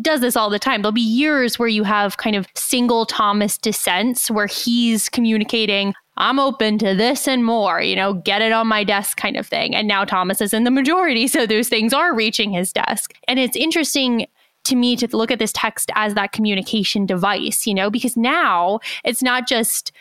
[0.00, 0.82] does this all the time.
[0.82, 6.38] There'll be years where you have kind of single Thomas dissents where he's communicating, I'm
[6.38, 9.74] open to this and more, you know, get it on my desk kind of thing.
[9.74, 11.26] And now Thomas is in the majority.
[11.32, 13.14] So those things are reaching his desk.
[13.26, 14.26] And it's interesting
[14.64, 18.80] to me to look at this text as that communication device, you know, because now
[19.02, 19.92] it's not just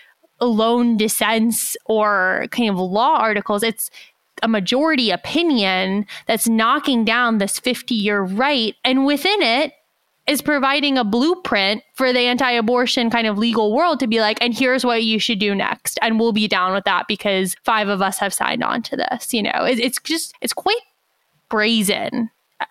[0.41, 3.63] lone dissents or kind of law articles.
[3.63, 3.89] It's
[4.43, 8.75] a majority opinion that's knocking down this 50 year right.
[8.83, 9.73] And within it
[10.27, 14.37] is providing a blueprint for the anti abortion kind of legal world to be like,
[14.41, 15.97] and here's what you should do next.
[16.01, 19.33] And we'll be down with that because five of us have signed on to this.
[19.33, 20.81] You know, it, it's just, it's quite
[21.49, 22.29] brazen.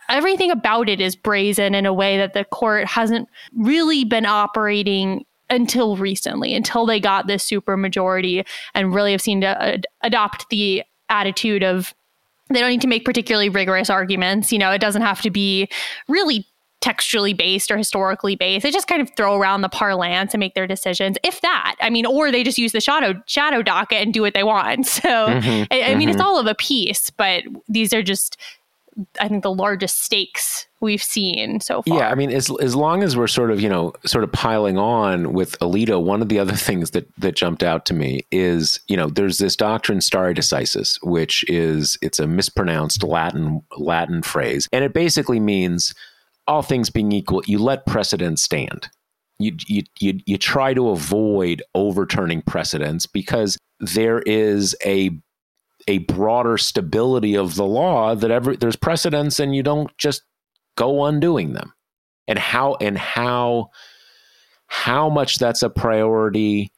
[0.08, 5.24] Everything about it is brazen in a way that the court hasn't really been operating
[5.50, 10.48] until recently, until they got this super majority and really have seen to ad- adopt
[10.48, 11.92] the attitude of
[12.50, 14.52] they don't need to make particularly rigorous arguments.
[14.52, 15.68] You know, it doesn't have to be
[16.08, 16.46] really
[16.80, 18.62] textually based or historically based.
[18.62, 21.76] They just kind of throw around the parlance and make their decisions, if that.
[21.80, 24.86] I mean, or they just use the shadow shadow docket and do what they want.
[25.00, 25.98] So mm-hmm, I, I mm-hmm.
[25.98, 26.26] mean, it's mm-hmm.
[26.26, 28.36] all of a piece, but these are just
[29.20, 31.98] I think the largest stakes we've seen so far.
[31.98, 34.78] Yeah, I mean, as as long as we're sort of you know sort of piling
[34.78, 38.80] on with Alito, one of the other things that that jumped out to me is
[38.88, 44.68] you know there's this doctrine stare decisis, which is it's a mispronounced Latin Latin phrase,
[44.72, 45.94] and it basically means
[46.50, 48.88] all things being equal, you let precedent stand.
[49.38, 55.10] you, you you you try to avoid overturning precedents because there is a
[55.88, 60.22] a broader stability of the law that every there's precedents and you don't just
[60.76, 61.72] go undoing them
[62.28, 63.70] and how and how
[64.66, 66.70] how much that's a priority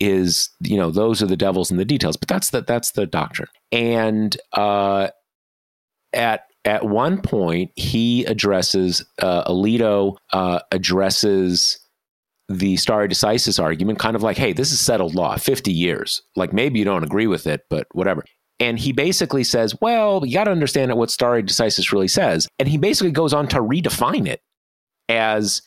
[0.00, 3.06] is you know those are the devils in the details but that's the that's the
[3.06, 5.08] doctrine and uh
[6.12, 11.78] at at one point he addresses uh, alito uh, addresses
[12.48, 16.52] the stare decisis argument kind of like hey this is settled law 50 years like
[16.52, 18.24] maybe you don't agree with it but whatever
[18.60, 22.46] and he basically says, well, you got to understand what stare decisis really says.
[22.58, 24.42] And he basically goes on to redefine it
[25.08, 25.62] as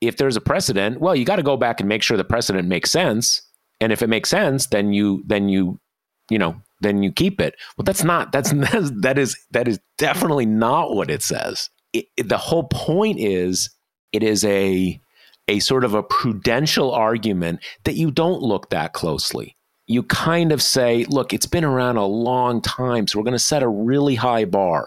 [0.00, 2.68] if there's a precedent, well, you got to go back and make sure the precedent
[2.68, 3.42] makes sense.
[3.80, 5.80] And if it makes sense, then you, then you,
[6.30, 7.54] you know, then you keep it.
[7.76, 11.70] Well, that's not, that's, that is, that is definitely not what it says.
[11.92, 13.70] It, it, the whole point is
[14.12, 15.00] it is a,
[15.48, 19.56] a sort of a prudential argument that you don't look that closely
[19.88, 23.38] you kind of say, look, it's been around a long time, so we're going to
[23.38, 24.86] set a really high bar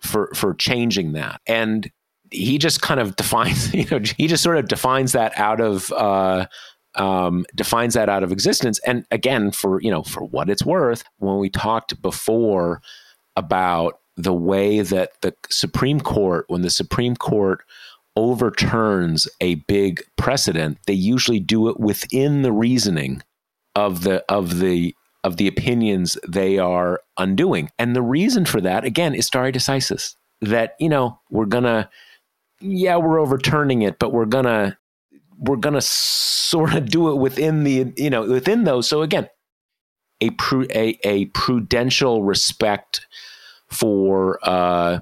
[0.00, 1.40] for for changing that.
[1.46, 1.90] And
[2.30, 5.92] he just kind of defines, you know, he just sort of defines that out of
[5.92, 6.46] uh,
[6.98, 8.78] um, defines that out of existence.
[8.80, 12.82] And again, for you know, for what it's worth, when we talked before
[13.36, 17.62] about the way that the Supreme Court, when the Supreme Court
[18.16, 23.22] overturns a big precedent, they usually do it within the reasoning
[23.76, 24.94] of the of the
[25.24, 27.70] of the opinions they are undoing.
[27.78, 30.14] And the reason for that, again, is stare decisis.
[30.40, 31.88] That, you know, we're gonna
[32.60, 34.76] yeah, we're overturning it, but we're gonna
[35.38, 38.88] we're gonna sort of do it within the you know within those.
[38.88, 39.28] So again,
[40.20, 43.06] a pru- a, a prudential respect
[43.68, 45.00] for uh,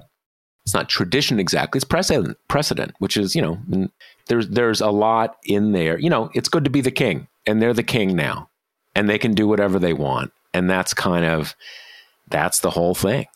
[0.63, 2.37] it's not tradition exactly; it's precedent.
[2.47, 3.89] Precedent, which is you know
[4.27, 5.99] there's there's a lot in there.
[5.99, 8.49] You know, it's good to be the king, and they're the king now
[8.97, 10.33] and they can do whatever they want.
[10.55, 11.55] And that's kind of
[12.29, 13.27] that's the whole thing.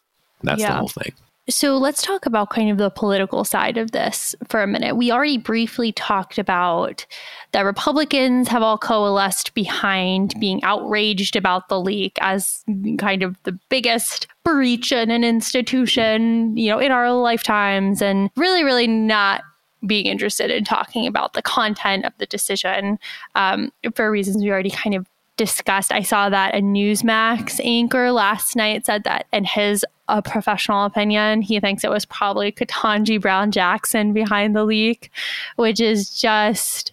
[0.41, 0.71] That's yeah.
[0.71, 1.13] the whole thing.
[1.51, 4.95] So let's talk about kind of the political side of this for a minute.
[4.95, 7.05] We already briefly talked about
[7.51, 12.63] that Republicans have all coalesced behind being outraged about the leak as
[12.97, 18.63] kind of the biggest breach in an institution, you know, in our lifetimes and really,
[18.63, 19.43] really not
[19.85, 22.97] being interested in talking about the content of the decision
[23.35, 25.05] um, for reasons we already kind of
[25.37, 25.91] discussed.
[25.91, 31.41] I saw that a Newsmax anchor last night said that, and his a professional opinion,
[31.41, 35.11] he thinks it was probably Ketanji Brown Jackson behind the leak,
[35.55, 36.91] which is just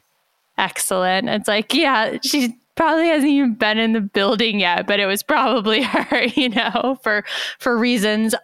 [0.57, 1.29] excellent.
[1.29, 5.23] It's like, yeah, she probably hasn't even been in the building yet, but it was
[5.23, 7.25] probably her, you know, for
[7.59, 8.35] for reasons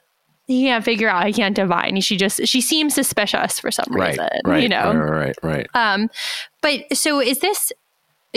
[0.46, 1.26] he can't figure out.
[1.26, 2.00] He can't divine.
[2.02, 4.92] She just she seems suspicious for some right, reason, right, you know.
[4.92, 5.66] Right, right, right.
[5.74, 6.10] Um,
[6.60, 7.72] but so is this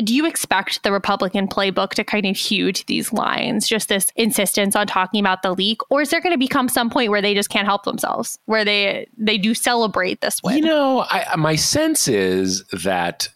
[0.04, 4.08] do you expect the Republican playbook to kind of hew to these lines, just this
[4.16, 7.22] insistence on talking about the leak, or is there going to become some point where
[7.22, 10.58] they just can't help themselves, where they they do celebrate this win?
[10.58, 13.30] You know, I, my sense is that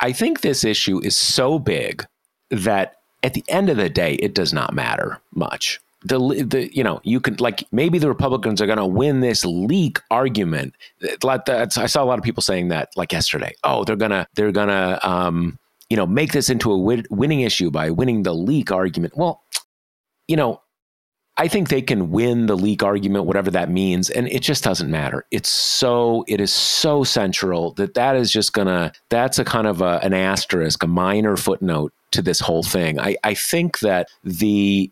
[0.00, 2.04] I think this issue is so big
[2.50, 5.80] that at the end of the day, it does not matter much.
[6.02, 9.44] The, the you know you can like maybe the Republicans are going to win this
[9.44, 10.74] leak argument.
[11.22, 13.54] Like I saw a lot of people saying that like yesterday.
[13.64, 15.58] Oh, they're gonna they're gonna um,
[15.90, 19.16] you know, make this into a win- winning issue by winning the leak argument.
[19.16, 19.42] Well,
[20.28, 20.62] you know,
[21.36, 24.90] I think they can win the leak argument, whatever that means, and it just doesn't
[24.90, 25.26] matter.
[25.30, 29.80] It's so it is so central that that is just gonna that's a kind of
[29.80, 33.00] a, an asterisk, a minor footnote to this whole thing.
[33.00, 34.90] I, I think that the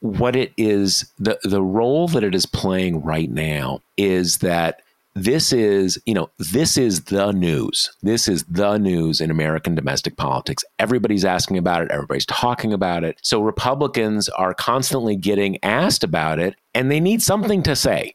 [0.00, 4.80] what it is the the role that it is playing right now is that
[5.14, 7.90] this is, you know, this is the news.
[8.02, 10.64] This is the news in American domestic politics.
[10.78, 13.18] Everybody's asking about it, everybody's talking about it.
[13.22, 18.14] So Republicans are constantly getting asked about it and they need something to say.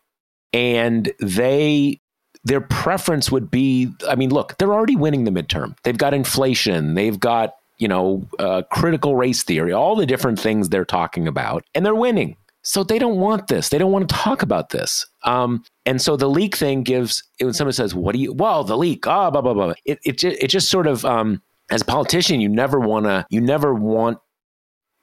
[0.51, 2.01] And they
[2.45, 5.77] their preference would be I mean, look, they're already winning the midterm.
[5.83, 10.67] They've got inflation, they've got you know, uh, critical race theory, all the different things
[10.67, 12.35] they're talking about, and they're winning.
[12.61, 13.69] So they don't want this.
[13.69, 15.05] They don't want to talk about this.
[15.23, 18.77] Um, and so the leak thing gives when someone says, "What do you?" Well, the
[18.77, 19.07] leak.
[19.07, 19.73] Ah, oh, blah blah blah.
[19.85, 21.41] It it just, it just sort of um,
[21.71, 23.25] as a politician, you never want to.
[23.29, 24.19] You never want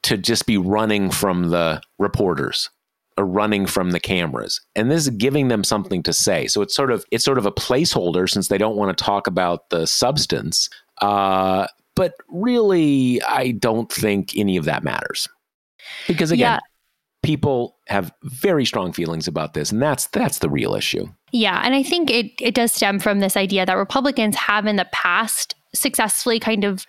[0.05, 2.71] to just be running from the reporters
[3.19, 6.75] or running from the cameras and this is giving them something to say so it's
[6.75, 9.87] sort of it's sort of a placeholder since they don't want to talk about the
[9.87, 10.69] substance
[11.01, 15.27] uh, but really i don't think any of that matters
[16.07, 16.59] because again yeah
[17.27, 21.09] people have very strong feelings about this, and that's that's the real issue.
[21.33, 24.77] Yeah, and I think it it does stem from this idea that Republicans have in
[24.77, 26.87] the past successfully kind of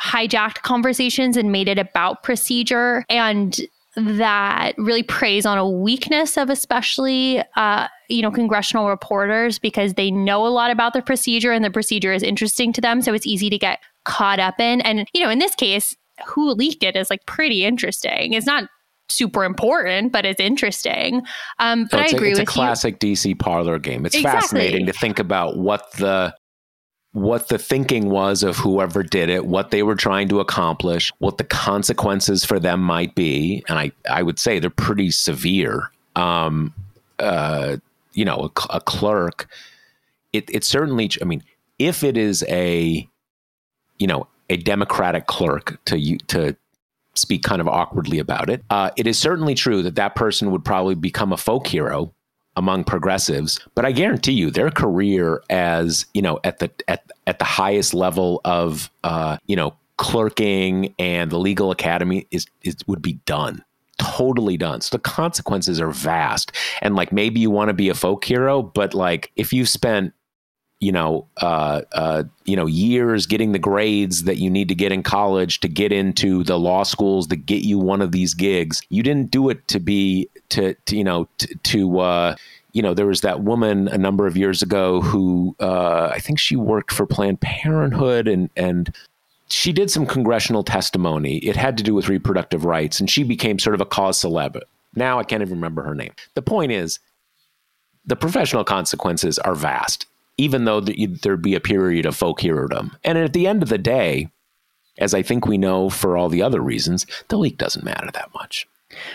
[0.00, 3.60] hijacked conversations and made it about procedure and
[3.96, 10.10] that really preys on a weakness of especially uh, you know congressional reporters because they
[10.10, 13.26] know a lot about the procedure and the procedure is interesting to them so it's
[13.26, 15.94] easy to get caught up in and you know in this case
[16.26, 18.68] who leaked it is like pretty interesting it's not
[19.08, 21.22] super important, but it's interesting.
[21.58, 23.12] Um, but I agree a, it's with a classic you.
[23.12, 24.06] DC parlor game.
[24.06, 24.40] It's Exactly.
[24.40, 26.34] fascinating to think about what the
[27.12, 31.38] what the thinking was of whoever did it, what they were trying to accomplish, what
[31.38, 35.90] the consequences for them might be, and I I would say they're pretty severe.
[36.14, 36.74] Um,
[37.18, 37.76] uh,
[38.12, 39.48] you know, a, a clerk.
[40.32, 41.10] It it certainly.
[41.22, 41.42] I mean,
[41.78, 43.08] if it is a,
[43.98, 46.56] you know, a Democratic clerk to you to
[47.16, 48.62] speak kind of awkwardly about it.
[48.70, 52.12] Uh, it is certainly true that that person would probably become a folk hero
[52.56, 57.38] among progressives, but I guarantee you their career as you know at the at at
[57.38, 63.02] the highest level of uh, you know clerking and the legal academy is, is would
[63.02, 63.64] be done
[63.98, 64.80] totally done.
[64.80, 66.52] So the consequences are vast.
[66.82, 70.12] And like maybe you want to be a folk hero, but like if you spent
[70.80, 74.92] you know, uh, uh, you know, years getting the grades that you need to get
[74.92, 78.82] in college to get into the law schools to get you one of these gigs.
[78.90, 82.36] You didn't do it to be to, to you know to, to uh,
[82.72, 86.38] you know there was that woman a number of years ago who uh, I think
[86.38, 88.92] she worked for Planned Parenthood and and
[89.48, 91.38] she did some congressional testimony.
[91.38, 94.60] It had to do with reproductive rights, and she became sort of a cause celeb.
[94.94, 96.12] Now I can't even remember her name.
[96.34, 96.98] The point is,
[98.04, 100.06] the professional consequences are vast,
[100.38, 102.96] even though there'd be a period of folk herodom.
[103.04, 104.30] And at the end of the day,
[104.98, 108.32] as I think we know for all the other reasons, the leak doesn't matter that
[108.34, 108.66] much.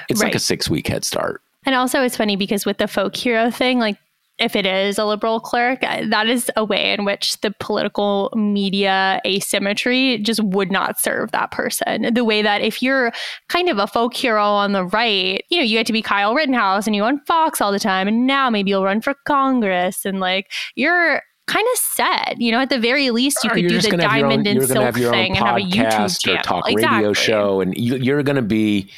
[0.10, 1.42] It's like a six week head start.
[1.66, 3.98] And also, it's funny because with the folk hero thing, like
[4.42, 9.22] if it is a liberal clerk, that is a way in which the political media
[9.26, 12.14] asymmetry just would not serve that person.
[12.14, 13.12] The way that if you're
[13.50, 16.34] kind of a folk hero on the right, you know, you get to be Kyle
[16.34, 20.06] Rittenhouse and you on Fox all the time, and now maybe you'll run for Congress,
[20.06, 22.36] and like you're kind of set.
[22.40, 24.58] You know, at the very least, you could do the gonna have your diamond own,
[24.58, 26.40] and silk thing and have a YouTube channel.
[26.40, 26.98] or talk exactly.
[26.98, 28.90] radio show, and you, you're going to be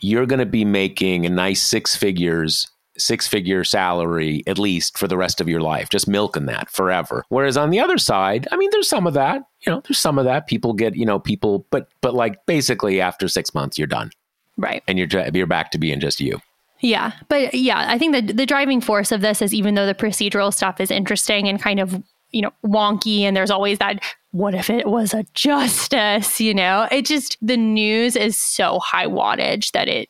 [0.00, 5.08] you're going to be making a nice six figures six figure salary at least for
[5.08, 7.24] the rest of your life just milking that forever.
[7.28, 10.18] Whereas on the other side i mean there's some of that you know there's some
[10.18, 10.46] of that.
[10.46, 14.10] People get you know people but but like basically after six months you're done.
[14.56, 14.82] Right.
[14.86, 16.40] and you're you're back to being just you.
[16.80, 19.94] Yeah, but yeah, I think the the driving force of this is even though the
[19.94, 24.54] procedural stuff is interesting and kind of you know wonky, and there's always that what
[24.54, 26.88] if it was a justice, you know?
[26.90, 30.08] It just the news is so high wattage that it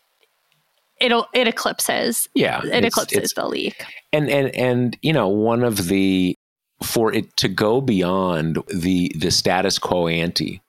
[1.01, 2.29] it'll it eclipses.
[2.35, 3.85] Yeah it eclipses it's- the leak.
[4.13, 6.35] and and and you know one of the
[6.83, 10.61] for it to go beyond the the status quo ante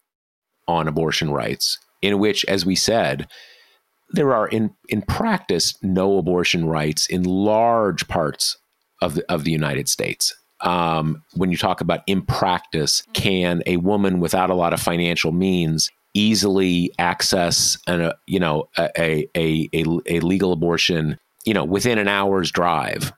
[0.67, 3.27] on abortion rights in which as we said
[4.11, 8.57] there are in in practice no abortion rights in large parts
[9.01, 10.33] of the of the United States.
[10.61, 15.31] Um, when you talk about in practice can a woman without a lot of financial
[15.33, 19.69] means easily access an, a you know a, a a
[20.07, 23.13] a legal abortion you know within an hour's drive.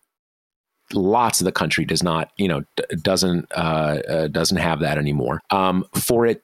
[0.93, 2.63] Lots of the country does not you know
[3.01, 5.41] doesn't uh, uh, doesn't have that anymore.
[5.51, 6.43] Um, for it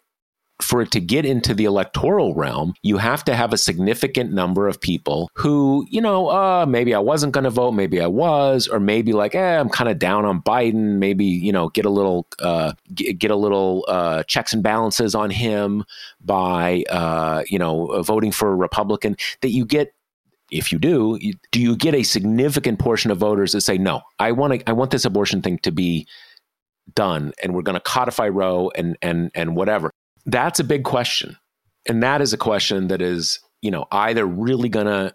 [0.64, 4.68] for it to get into the electoral realm you have to have a significant number
[4.68, 8.68] of people who you know uh, maybe i wasn't going to vote maybe i was
[8.68, 11.89] or maybe like eh, i'm kind of down on biden maybe you know get a
[11.89, 15.84] little uh, get, a little uh, checks and balances on him
[16.22, 19.93] by uh, you know voting for a republican that you get
[20.53, 21.20] if you do,
[21.51, 24.74] do you get a significant portion of voters that say, "No, I want to, I
[24.74, 26.07] want this abortion thing to be
[26.93, 29.91] done, and we're going to codify Roe and and and whatever"?
[30.26, 31.38] That's a big question,
[31.88, 35.14] and that is a question that is, you know, either really going to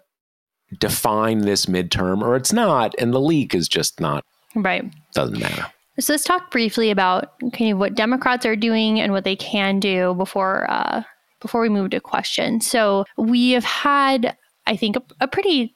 [0.79, 4.23] define this midterm or it's not, and the leak is just not
[4.55, 4.83] Right.
[5.13, 5.65] doesn't matter.
[5.99, 9.79] So let's talk briefly about kind of what Democrats are doing and what they can
[9.79, 11.03] do before uh,
[11.41, 12.67] before we move to questions.
[12.67, 15.75] So we have had, I think, a, a pretty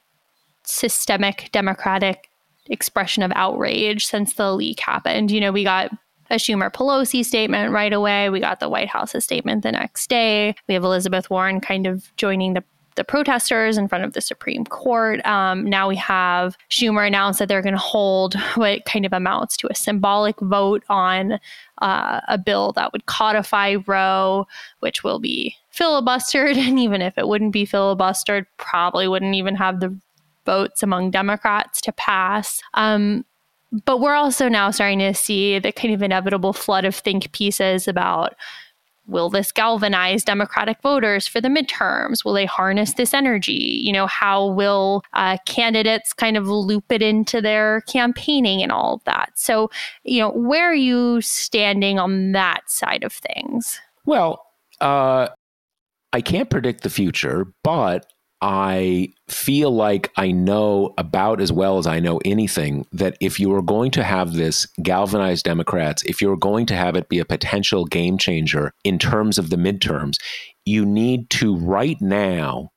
[0.64, 2.28] systemic Democratic
[2.70, 5.30] expression of outrage since the leak happened.
[5.30, 5.90] You know, we got
[6.34, 8.28] a Schumer Pelosi statement right away.
[8.28, 10.54] We got the White House's statement the next day.
[10.68, 12.64] We have Elizabeth Warren kind of joining the
[12.96, 15.24] the protesters in front of the Supreme Court.
[15.26, 19.56] Um, now we have Schumer announced that they're going to hold what kind of amounts
[19.58, 21.40] to a symbolic vote on
[21.82, 24.46] uh, a bill that would codify Roe,
[24.80, 26.56] which will be filibustered.
[26.64, 29.96] And even if it wouldn't be filibustered, probably wouldn't even have the
[30.46, 32.60] votes among Democrats to pass.
[32.74, 33.24] Um,
[33.84, 37.88] but we're also now starting to see the kind of inevitable flood of think pieces
[37.88, 38.34] about
[39.06, 42.24] will this galvanize Democratic voters for the midterms?
[42.24, 43.80] Will they harness this energy?
[43.82, 48.94] You know, how will uh, candidates kind of loop it into their campaigning and all
[48.94, 49.32] of that?
[49.34, 49.70] So,
[50.04, 53.78] you know, where are you standing on that side of things?
[54.06, 54.44] Well,
[54.80, 55.28] uh,
[56.12, 58.06] I can't predict the future, but
[58.46, 63.50] I feel like I know about as well as I know anything that if you
[63.54, 67.24] are going to have this galvanize Democrats, if you're going to have it be a
[67.24, 70.18] potential game changer in terms of the midterms,
[70.66, 72.70] you need to right now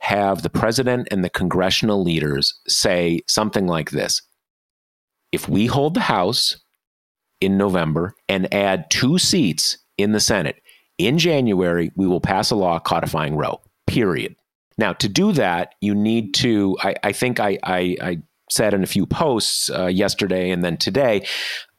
[0.00, 4.20] have the president and the congressional leaders say something like this
[5.32, 6.58] If we hold the House
[7.40, 10.60] in November and add two seats in the Senate
[10.98, 14.36] in January, we will pass a law codifying Roe, period.
[14.76, 18.18] Now, to do that, you need to, I, I think I, I, I,
[18.50, 21.26] said in a few posts uh, yesterday and then today,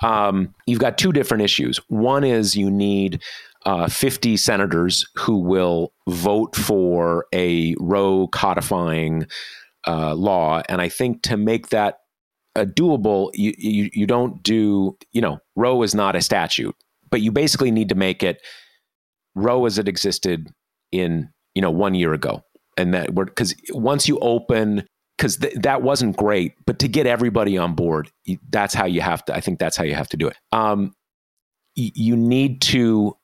[0.01, 1.77] um, you've got two different issues.
[1.89, 3.21] One is you need
[3.65, 9.27] uh, 50 senators who will vote for a Roe codifying
[9.87, 10.63] uh, law.
[10.67, 11.99] And I think to make that
[12.55, 16.75] uh, doable, you, you, you don't do, you know, Roe is not a statute,
[17.09, 18.41] but you basically need to make it
[19.35, 20.49] Roe as it existed
[20.91, 22.43] in, you know, one year ago
[22.77, 24.85] and that we're because once you open
[25.17, 28.09] because th- that wasn't great but to get everybody on board
[28.49, 30.93] that's how you have to i think that's how you have to do it um,
[31.77, 33.15] y- you need to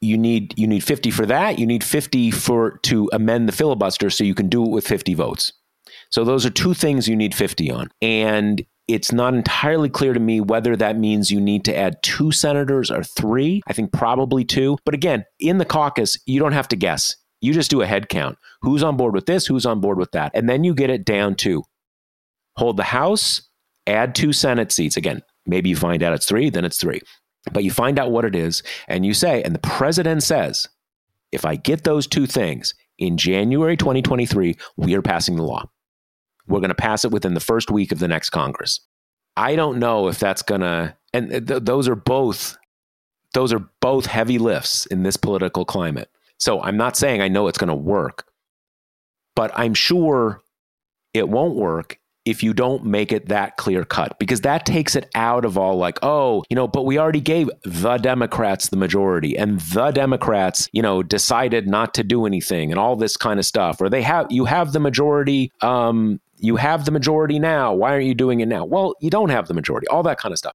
[0.00, 4.10] you need you need 50 for that you need 50 for to amend the filibuster
[4.10, 5.52] so you can do it with 50 votes
[6.10, 10.20] so those are two things you need 50 on and it's not entirely clear to
[10.20, 13.62] me whether that means you need to add two senators or three.
[13.68, 14.78] I think probably two.
[14.84, 17.14] But again, in the caucus, you don't have to guess.
[17.40, 18.38] You just do a head count.
[18.62, 19.46] Who's on board with this?
[19.46, 20.32] Who's on board with that?
[20.34, 21.64] And then you get it down to
[22.56, 23.42] hold the House,
[23.86, 24.96] add two Senate seats.
[24.96, 27.00] Again, maybe you find out it's three, then it's three.
[27.52, 30.68] But you find out what it is, and you say, and the president says,
[31.32, 35.64] if I get those two things in January 2023, we are passing the law.
[36.46, 38.80] We're going to pass it within the first week of the next Congress.
[39.36, 42.58] I don't know if that's going to, and th- those are both,
[43.32, 46.10] those are both heavy lifts in this political climate.
[46.40, 48.26] So I'm not saying I know it's going to work,
[49.36, 50.40] but I'm sure
[51.14, 55.10] it won't work if you don't make it that clear cut because that takes it
[55.14, 59.36] out of all like oh you know but we already gave the democrats the majority
[59.38, 63.46] and the democrats you know decided not to do anything and all this kind of
[63.46, 67.90] stuff or they have you have the majority um you have the majority now why
[67.90, 68.64] aren't you doing it now?
[68.64, 70.54] Well you don't have the majority all that kind of stuff.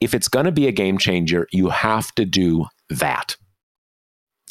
[0.00, 3.36] If it's going to be a game changer you have to do that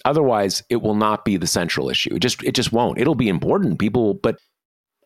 [0.05, 2.15] Otherwise, it will not be the central issue.
[2.15, 2.99] It just it just won't.
[2.99, 3.79] It'll be important.
[3.79, 4.37] People, but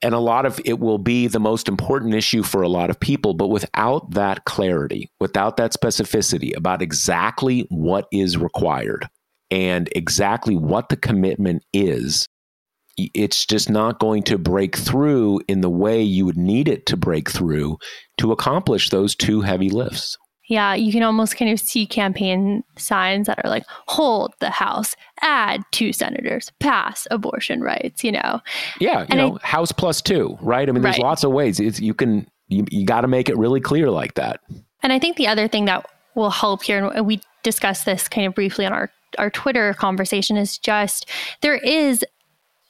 [0.02, 3.00] and a lot of it will be the most important issue for a lot of
[3.00, 3.34] people.
[3.34, 9.08] But without that clarity, without that specificity about exactly what is required
[9.52, 12.28] and exactly what the commitment is,
[12.98, 16.98] it's just not going to break through in the way you would need it to
[16.98, 17.78] break through
[18.18, 20.18] to accomplish those two heavy lifts.
[20.48, 24.96] Yeah, you can almost kind of see campaign signs that are like, hold the House,
[25.22, 28.42] add two senators, pass abortion rights, you know?
[28.80, 30.70] Yeah, you know, I, House plus two, right?
[30.70, 31.04] I mean, there's right.
[31.04, 31.60] lots of ways.
[31.60, 34.40] It's, you can, you, you got to make it really clear like that.
[34.84, 38.28] And I think the other thing that will help here, and we discussed this kind
[38.28, 41.10] of briefly on our our Twitter conversation is just
[41.42, 42.04] there is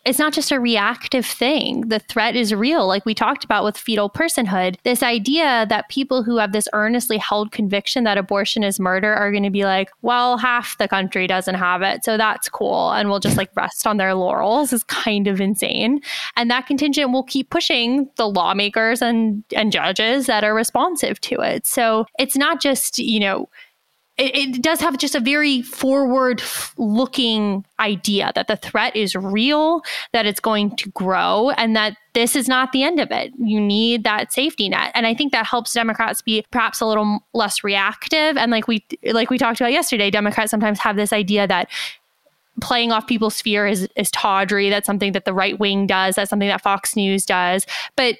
[0.05, 1.89] it's not just a reactive thing.
[1.89, 4.75] The threat is real, like we talked about with fetal personhood.
[4.83, 9.31] This idea that people who have this earnestly held conviction that abortion is murder are
[9.31, 12.05] going to be like, well, half the country doesn't have it.
[12.05, 12.91] So that's cool.
[12.91, 16.01] And we'll just like rest on their laurels is kind of insane.
[16.37, 21.41] And that contingent will keep pushing the lawmakers and, and judges that are responsive to
[21.41, 21.65] it.
[21.65, 23.49] So it's not just, you know,
[24.17, 26.41] it, it, does have just a very forward
[26.77, 29.81] looking idea that the threat is real,
[30.13, 33.33] that it's going to grow, and that this is not the end of it.
[33.37, 34.91] You need that safety net.
[34.95, 38.37] And I think that helps Democrats be perhaps a little less reactive.
[38.37, 41.69] And like we like we talked about yesterday, Democrats sometimes have this idea that
[42.61, 44.69] playing off people's fear is, is tawdry.
[44.69, 46.15] That's something that the right wing does.
[46.15, 47.65] That's something that Fox News does.
[47.97, 48.15] But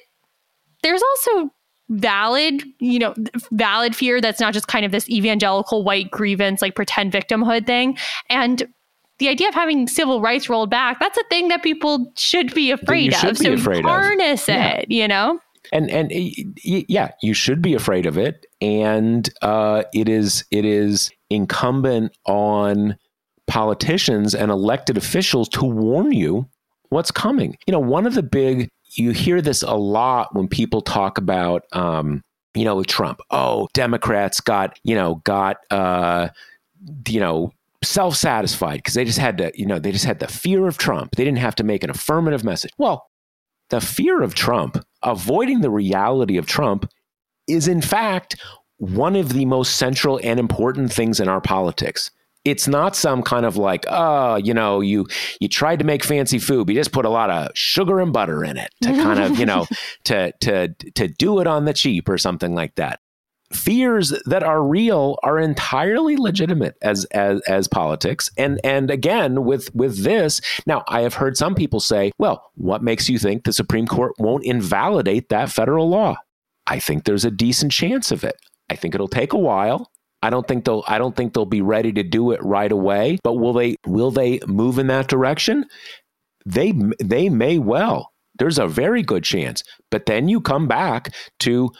[0.82, 1.50] there's also
[1.88, 3.14] valid, you know,
[3.52, 7.96] valid fear that's not just kind of this evangelical white grievance, like pretend victimhood thing.
[8.28, 8.66] And
[9.18, 12.70] the idea of having civil rights rolled back, that's a thing that people should be
[12.70, 13.38] afraid should of.
[13.38, 14.56] Be so afraid harness of.
[14.56, 15.02] it, yeah.
[15.02, 15.40] you know?
[15.72, 16.12] And and
[16.62, 18.46] yeah, you should be afraid of it.
[18.60, 22.96] And uh, it is it is incumbent on
[23.48, 26.48] politicians and elected officials to warn you
[26.90, 27.56] what's coming.
[27.66, 31.64] You know, one of the big you hear this a lot when people talk about
[31.72, 32.22] um,
[32.56, 33.20] you know, with Trump.
[33.30, 36.28] Oh, Democrats got, you know, got uh,
[37.06, 37.52] you know,
[37.84, 41.14] self-satisfied because they just had to, you know, they just had the fear of Trump.
[41.14, 42.72] They didn't have to make an affirmative message.
[42.78, 43.06] Well,
[43.68, 46.90] the fear of Trump, avoiding the reality of Trump
[47.46, 48.40] is in fact
[48.78, 52.10] one of the most central and important things in our politics
[52.46, 55.06] it's not some kind of like oh you know you
[55.40, 58.12] you tried to make fancy food but you just put a lot of sugar and
[58.12, 59.66] butter in it to kind of you know
[60.04, 63.00] to to to do it on the cheap or something like that.
[63.52, 68.28] Fears that are real are entirely legitimate as as as politics.
[68.36, 72.82] And and again with with this now i have heard some people say well what
[72.82, 76.16] makes you think the supreme court won't invalidate that federal law?
[76.66, 78.34] I think there's a decent chance of it.
[78.68, 79.90] I think it'll take a while
[80.22, 83.18] I don't think they'll I don't think they'll be ready to do it right away,
[83.22, 85.66] but will they will they move in that direction?
[86.44, 88.12] They they may well.
[88.38, 89.62] There's a very good chance.
[89.90, 91.70] But then you come back to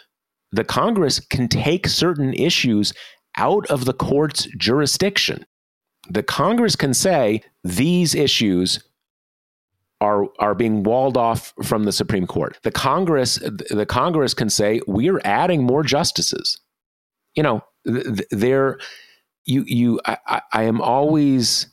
[0.52, 2.92] the Congress can take certain issues
[3.36, 5.44] out of the court's jurisdiction.
[6.08, 8.80] The Congress can say these issues
[10.00, 12.58] are are being walled off from the Supreme Court.
[12.62, 13.36] The Congress
[13.70, 16.58] the Congress can say we're adding more justices.
[17.36, 18.78] You know, there
[19.44, 21.68] you you I, I am always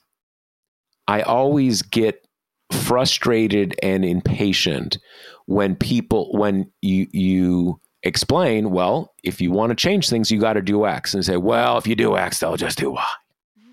[1.08, 2.26] I always get
[2.72, 4.98] frustrated and impatient
[5.46, 10.54] when people when you you explain well if you want to change things you got
[10.54, 13.06] to do x and say well if you do x they'll just do y.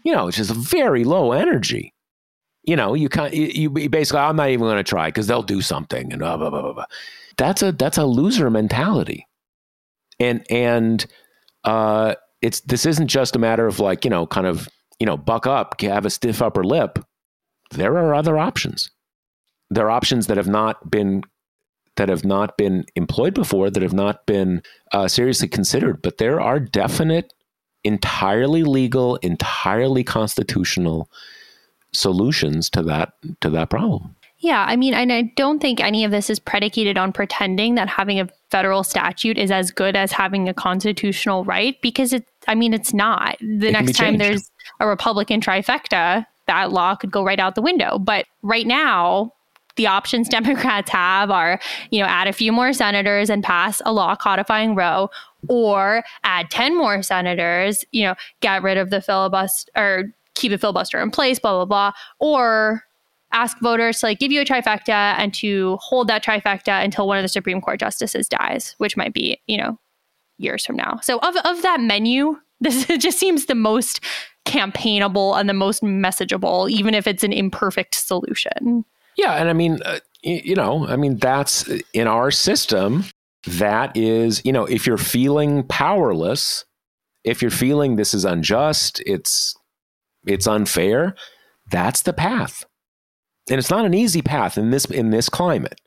[0.05, 1.95] You know it's just very low energy.
[2.65, 5.43] You know you can't you, you basically i'm not even going to try because they'll
[5.43, 6.85] do something and blah, blah, blah, blah.
[7.37, 9.27] that's a that's a loser mentality.
[10.19, 11.07] And and
[11.65, 15.17] uh it's this isn't just a matter of like you know kind of you know
[15.17, 16.99] buck up have a stiff upper lip.
[17.73, 18.91] There are other options.
[19.71, 21.23] There are options that have not been
[21.97, 26.41] that have not been employed before that have not been uh, seriously considered but there
[26.41, 27.35] are definite
[27.85, 31.11] entirely legal entirely constitutional
[31.93, 36.11] solutions to that to that problem yeah, I mean, and I don't think any of
[36.11, 40.49] this is predicated on pretending that having a federal statute is as good as having
[40.49, 43.37] a constitutional right because it I mean it's not.
[43.41, 47.63] The it next time there's a Republican trifecta, that law could go right out the
[47.63, 47.99] window.
[47.99, 49.35] But right now,
[49.77, 51.61] the options Democrats have are,
[51.91, 55.11] you know, add a few more senators and pass a law codifying Roe,
[55.49, 60.59] or add 10 more senators, you know, get rid of the filibuster or keep the
[60.59, 62.85] filibuster in place, blah, blah, blah, or
[63.33, 67.19] ask voters to like give you a trifecta and to hold that trifecta until one
[67.19, 69.79] of the Supreme Court justices dies, which might be, you know,
[70.39, 70.99] years from now.
[71.03, 74.01] So of of that menu, this just seems the most
[74.45, 78.85] campaignable and the most messageable, even if it's an imperfect solution.
[79.17, 83.05] Yeah, and I mean, uh, you know, I mean that's in our system.
[83.47, 86.67] That is, you know, if you're feeling powerless,
[87.25, 89.55] if you're feeling this is unjust, it's
[90.27, 91.15] it's unfair,
[91.71, 92.65] that's the path
[93.51, 95.81] and it's not an easy path in this in this climate.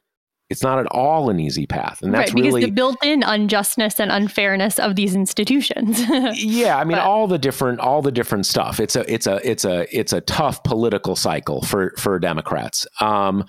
[0.49, 3.99] It's not at all an easy path, and that's right, because really the built-in unjustness
[3.99, 6.03] and unfairness of these institutions.
[6.33, 8.79] yeah, I mean, but, all the different all the different stuff.
[8.79, 13.45] It's a it's a it's a it's a tough political cycle for for Democrats, um,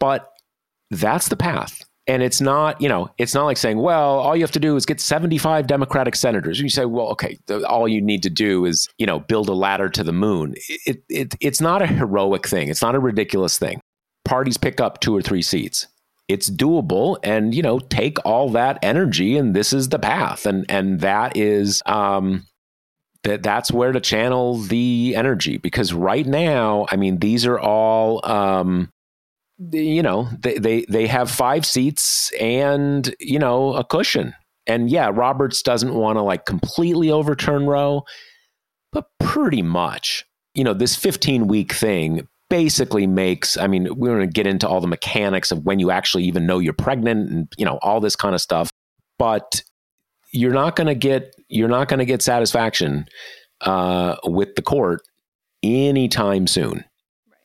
[0.00, 0.32] but
[0.90, 1.84] that's the path.
[2.10, 4.74] And it's not, you know, it's not like saying, well, all you have to do
[4.74, 6.58] is get 75 Democratic senators.
[6.58, 9.48] And You say, well, okay, the, all you need to do is, you know, build
[9.48, 10.54] a ladder to the moon.
[10.86, 12.68] It, it, it's not a heroic thing.
[12.68, 13.80] It's not a ridiculous thing.
[14.24, 15.86] Parties pick up two or three seats.
[16.26, 20.64] It's doable, and you know, take all that energy, and this is the path, and
[20.68, 22.46] and that is um,
[23.24, 28.24] that that's where to channel the energy because right now, I mean, these are all
[28.24, 28.92] um,
[29.72, 34.34] you know they, they they have five seats and you know a cushion.
[34.66, 38.04] And yeah roberts doesn't want to like completely overturn roe
[38.92, 44.28] but pretty much you know this 15 week thing basically makes i mean we're going
[44.28, 47.48] to get into all the mechanics of when you actually even know you're pregnant and
[47.56, 48.70] you know all this kind of stuff
[49.18, 49.62] but
[50.32, 53.06] you're not going to get you're not going to get satisfaction
[53.62, 55.02] uh, with the court
[55.62, 56.84] anytime soon.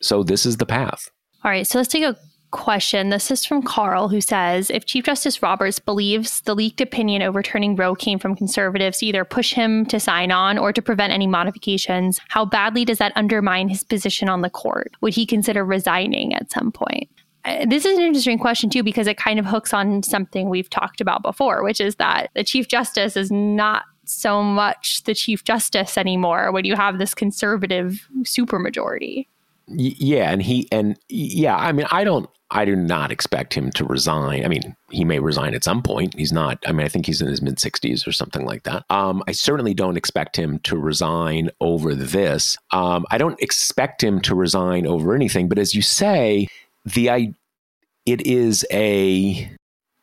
[0.01, 1.09] So this is the path
[1.45, 2.17] all right, so let's take a
[2.49, 3.09] question.
[3.09, 7.75] This is from Carl, who says If Chief Justice Roberts believes the leaked opinion overturning
[7.75, 11.27] Roe came from conservatives to either push him to sign on or to prevent any
[11.27, 14.93] modifications, how badly does that undermine his position on the court?
[15.01, 17.07] Would he consider resigning at some point?
[17.43, 20.71] Uh, this is an interesting question, too, because it kind of hooks on something we've
[20.71, 25.43] talked about before, which is that the Chief Justice is not so much the Chief
[25.43, 29.27] Justice anymore when you have this conservative supermajority.
[29.67, 33.85] Yeah, and he and yeah, I mean, I don't I do not expect him to
[33.85, 34.45] resign.
[34.45, 36.15] I mean, he may resign at some point.
[36.15, 36.63] He's not.
[36.67, 38.85] I mean, I think he's in his mid 60s or something like that.
[38.89, 42.55] Um, I certainly don't expect him to resign over this.
[42.71, 45.49] Um, I don't expect him to resign over anything.
[45.49, 46.47] But as you say,
[46.85, 47.33] the I,
[48.05, 49.51] it is a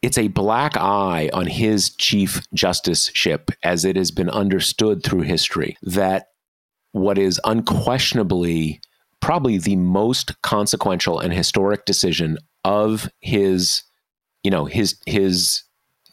[0.02, 5.76] it's a black eye on his chief justiceship as it has been understood through history
[5.82, 6.30] that
[6.90, 8.80] what is unquestionably
[9.22, 13.82] probably the most consequential and historic decision of his,
[14.42, 15.62] you know, his his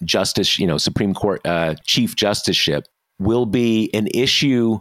[0.05, 2.85] justice, you know, Supreme Court uh, chief justiceship
[3.19, 4.79] will be an issue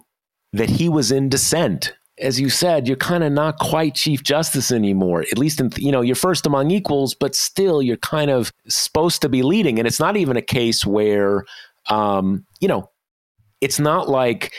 [0.52, 1.94] that he was in dissent.
[2.20, 5.22] As you said, you're kind of not quite chief justice anymore.
[5.32, 9.22] At least in you know you're first among equals, but still you're kind of supposed
[9.22, 9.78] to be leading.
[9.78, 11.44] And it's not even a case where,
[11.88, 12.90] um, you know,
[13.60, 14.52] it's not like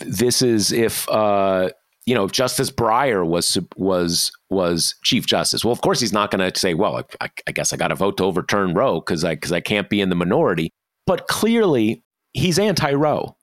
[0.00, 1.70] this is if uh,
[2.10, 5.64] you know, Justice Breyer was was was Chief Justice.
[5.64, 7.94] Well, of course, he's not going to say, "Well, I, I guess I got to
[7.94, 10.72] vote to overturn Roe because I because I can't be in the minority."
[11.06, 12.02] But clearly,
[12.32, 13.36] he's anti-Roe,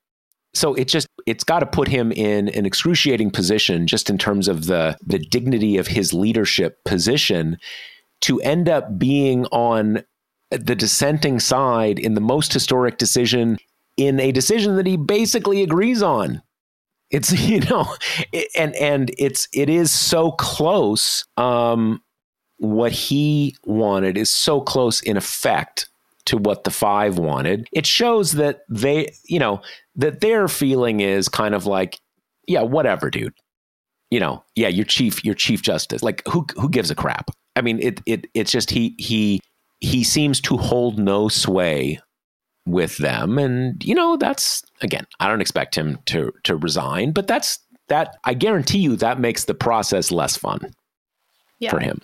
[0.54, 4.50] so it just it's got to put him in an excruciating position, just in terms
[4.50, 7.58] of the the dignity of his leadership position,
[8.20, 10.04] to end up being on
[10.52, 13.60] the dissenting side in the most historic decision
[13.96, 16.42] in a decision that he basically agrees on
[17.10, 17.96] it's you know,
[18.56, 21.26] and and it's it is so close.
[21.38, 22.02] Um,
[22.58, 25.90] what he wanted is so close in effect
[26.26, 27.68] to what the five wanted.
[27.72, 29.62] It shows that they, you know,
[29.96, 32.00] that their feeling is kind of like,
[32.48, 33.34] yeah, whatever, dude.
[34.10, 36.02] You know, yeah, your chief, your chief justice.
[36.02, 37.30] Like, who who gives a crap?
[37.56, 39.42] I mean, it it it's just he he
[39.80, 42.00] he seems to hold no sway
[42.68, 43.40] with them.
[43.40, 48.18] And, you know, that's again, I don't expect him to to resign, but that's that
[48.26, 50.74] I guarantee you that makes the process less fun
[51.60, 51.70] yeah.
[51.70, 52.02] for him.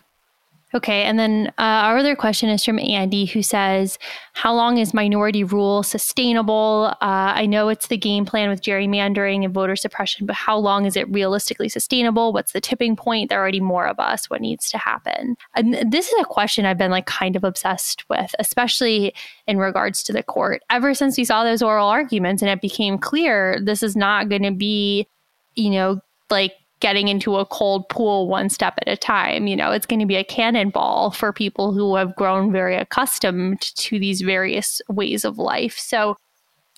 [0.76, 1.04] Okay.
[1.04, 4.00] And then uh, our other question is from Andy, who says,
[4.34, 6.96] How long is minority rule sustainable?
[7.00, 10.88] Uh, I know it's the game plan with gerrymandering and voter suppression, but how long
[10.88, 12.34] is it realistically sustainable?
[12.34, 13.30] What's the tipping point?
[13.30, 14.32] There are already more of us.
[14.32, 15.36] What needs to happen?
[15.56, 19.14] And this is a question I've been like kind of obsessed with, especially
[19.46, 20.64] in regards to the court.
[20.72, 24.44] Ever since we saw those oral arguments and it became clear this is not going
[24.44, 25.08] to be,
[25.54, 26.02] you know,
[26.32, 26.54] like
[26.84, 29.48] getting into a cold pool one step at a time.
[29.48, 33.62] You know, it's going to be a cannonball for people who have grown very accustomed
[33.62, 35.80] to these various ways of life.
[35.80, 36.18] So,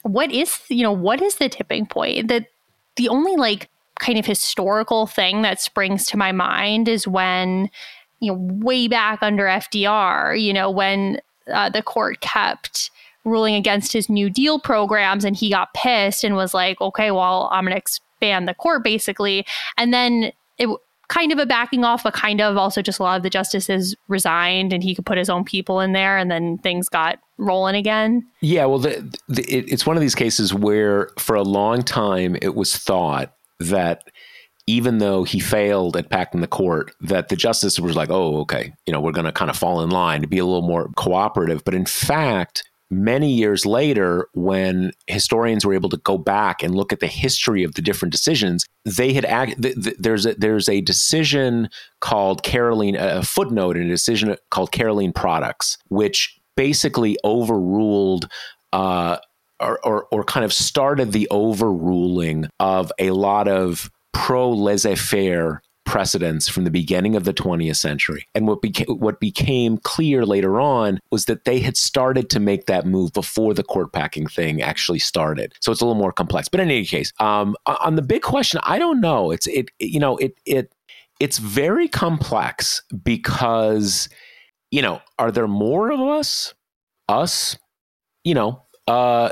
[0.03, 2.27] what is, you know, what is the tipping point?
[2.27, 2.45] That
[2.97, 3.67] the only like
[3.99, 7.71] kind of historical thing that springs to my mind is when,
[8.19, 11.19] you know, way back under FDR, you know, when
[11.51, 12.91] uh, the court kept
[13.23, 17.49] ruling against his New Deal programs and he got pissed and was like, okay, well,
[17.51, 17.77] I'm going to
[18.19, 19.45] ban the court basically.
[19.77, 20.69] And then it
[21.07, 23.95] kind of a backing off, but kind of also just a lot of the justices
[24.07, 27.75] resigned and he could put his own people in there and then things got rolling
[27.75, 28.25] again.
[28.41, 32.35] Yeah, well, the, the, it, it's one of these cases where for a long time
[32.41, 34.03] it was thought that
[34.67, 38.73] even though he failed at packing the court, that the justice was like, oh, okay,
[38.87, 40.89] you know, we're going to kind of fall in line to be a little more
[40.95, 41.63] cooperative.
[41.63, 46.93] But in fact, many years later, when historians were able to go back and look
[46.93, 50.69] at the history of the different decisions, they had act, th- th- there's a, there's
[50.69, 51.69] a decision
[52.01, 58.29] called Carolene a footnote in a decision called Carolene Products, which basically overruled.
[58.73, 59.17] Uh,
[59.61, 65.61] or, or, or kind of started the overruling of a lot of pro laissez faire
[65.95, 68.27] precedents from the beginning of the 20th century.
[68.35, 72.65] And what became what became clear later on was that they had started to make
[72.65, 75.53] that move before the court packing thing actually started.
[75.61, 76.49] So it's a little more complex.
[76.49, 79.31] But in any case, um, on the big question, I don't know.
[79.31, 80.75] It's it, you know it it
[81.21, 84.09] it's very complex because
[84.71, 86.53] you know are there more of us
[87.07, 87.57] us
[88.25, 89.29] you know uh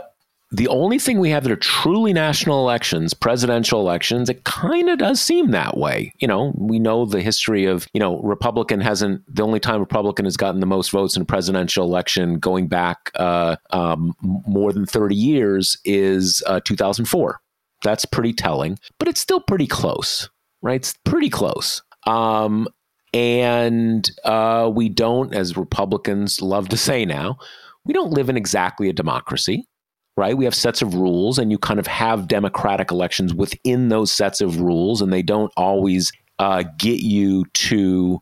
[0.53, 4.99] the only thing we have that are truly national elections, presidential elections, it kind of
[4.99, 6.13] does seem that way.
[6.19, 10.25] You know, we know the history of, you know, Republican hasn't, the only time Republican
[10.25, 14.85] has gotten the most votes in a presidential election going back uh, um, more than
[14.85, 17.39] 30 years is uh, 2004.
[17.83, 20.29] That's pretty telling, but it's still pretty close,
[20.61, 20.75] right?
[20.75, 21.81] It's pretty close.
[22.05, 22.67] Um,
[23.13, 27.37] And uh, we don't, as Republicans love to say now,
[27.85, 29.67] we don't live in exactly a democracy,
[30.15, 30.37] right?
[30.37, 34.41] We have sets of rules, and you kind of have democratic elections within those sets
[34.41, 38.21] of rules, and they don't always uh, get you to,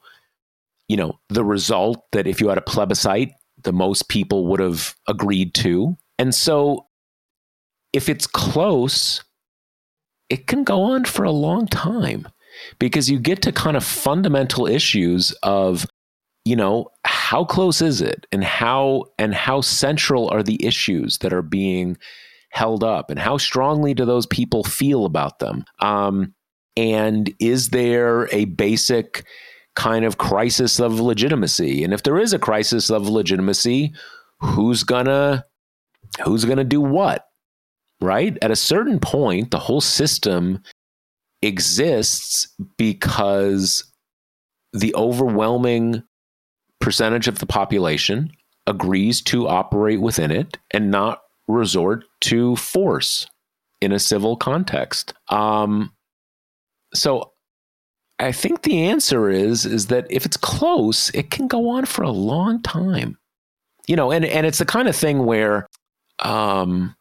[0.87, 3.31] you know, the result that if you had a plebiscite,
[3.63, 5.95] the most people would have agreed to.
[6.17, 6.87] And so
[7.93, 9.23] if it's close,
[10.29, 12.27] it can go on for a long time
[12.79, 15.85] because you get to kind of fundamental issues of
[16.45, 21.33] you know how close is it and how and how central are the issues that
[21.33, 21.97] are being
[22.49, 25.63] held up and how strongly do those people feel about them?
[25.79, 26.33] Um,
[26.75, 29.25] and is there a basic
[29.75, 31.83] kind of crisis of legitimacy?
[31.83, 33.93] And if there is a crisis of legitimacy
[34.39, 35.45] who's gonna
[36.23, 37.27] who's gonna do what
[38.01, 38.37] right?
[38.41, 40.61] At a certain point the whole system
[41.41, 43.83] exists because
[44.73, 46.03] the overwhelming
[46.81, 48.31] percentage of the population
[48.67, 53.27] agrees to operate within it and not resort to force
[53.81, 55.13] in a civil context.
[55.29, 55.93] Um,
[56.93, 57.31] so
[58.19, 62.03] I think the answer is is that if it's close, it can go on for
[62.03, 63.17] a long time.
[63.87, 65.67] You know, and and it's the kind of thing where
[66.19, 66.95] um,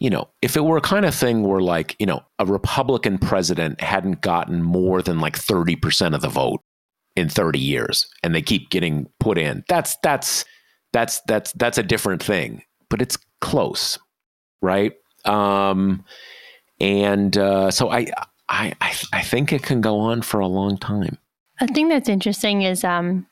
[0.00, 3.18] you know, if it were a kind of thing where like, you know, a Republican
[3.18, 6.60] president hadn't gotten more than like 30% of the vote
[7.16, 10.44] in 30 years and they keep getting put in, that's that's
[10.92, 12.62] that's that's that's a different thing.
[12.88, 13.98] But it's close,
[14.62, 14.92] right?
[15.24, 16.04] Um
[16.80, 18.06] and uh so I
[18.48, 18.74] I
[19.12, 21.18] I, think it can go on for a long time.
[21.60, 23.26] A thing that's interesting is um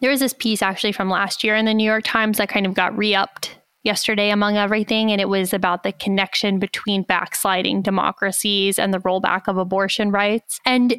[0.00, 2.66] there was this piece actually from last year in the New York Times that kind
[2.66, 5.10] of got re-upped yesterday, among everything.
[5.10, 10.60] And it was about the connection between backsliding democracies and the rollback of abortion rights.
[10.64, 10.92] And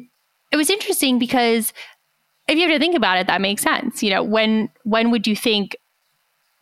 [0.50, 1.72] it was interesting because
[2.48, 4.02] if you have to think about it, that makes sense.
[4.02, 5.76] You know, when when would you think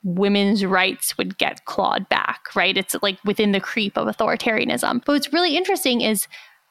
[0.02, 2.76] women's rights would get clawed back, right?
[2.76, 5.04] It's like within the creep of authoritarianism.
[5.04, 6.26] But what's really interesting is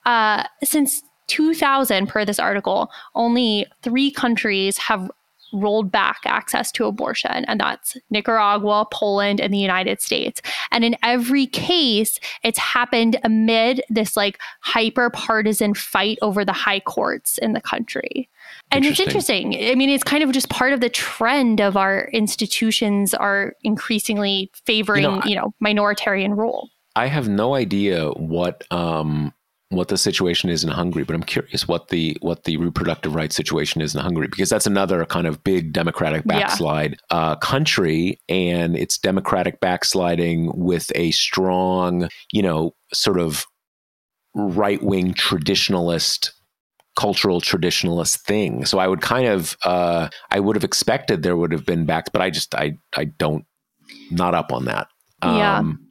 [0.06, 5.12] uh, since 2000, per this article, only three countries have
[5.54, 10.42] rolled back access to abortion, and that's Nicaragua, Poland, and the United States.
[10.72, 16.80] And in every case, it's happened amid this like hyper partisan fight over the high
[16.80, 18.30] courts in the country.
[18.72, 19.56] And it's interesting.
[19.56, 24.52] I mean, it's kind of just part of the trend of our institutions are increasingly
[24.66, 26.70] favoring, you know, you know minoritarian rule.
[26.96, 29.34] I have no idea what um,
[29.70, 33.36] what the situation is in Hungary, but I'm curious what the what the reproductive rights
[33.36, 37.18] situation is in Hungary because that's another kind of big democratic backslide yeah.
[37.18, 43.46] uh, country, and it's democratic backsliding with a strong, you know, sort of
[44.36, 46.32] right wing traditionalist
[47.00, 48.66] cultural traditionalist thing.
[48.66, 52.12] So I would kind of uh, I would have expected there would have been back,
[52.12, 53.46] but I just I I don't
[54.12, 54.90] not up on that.
[55.24, 55.60] Yeah.
[55.60, 55.88] Um,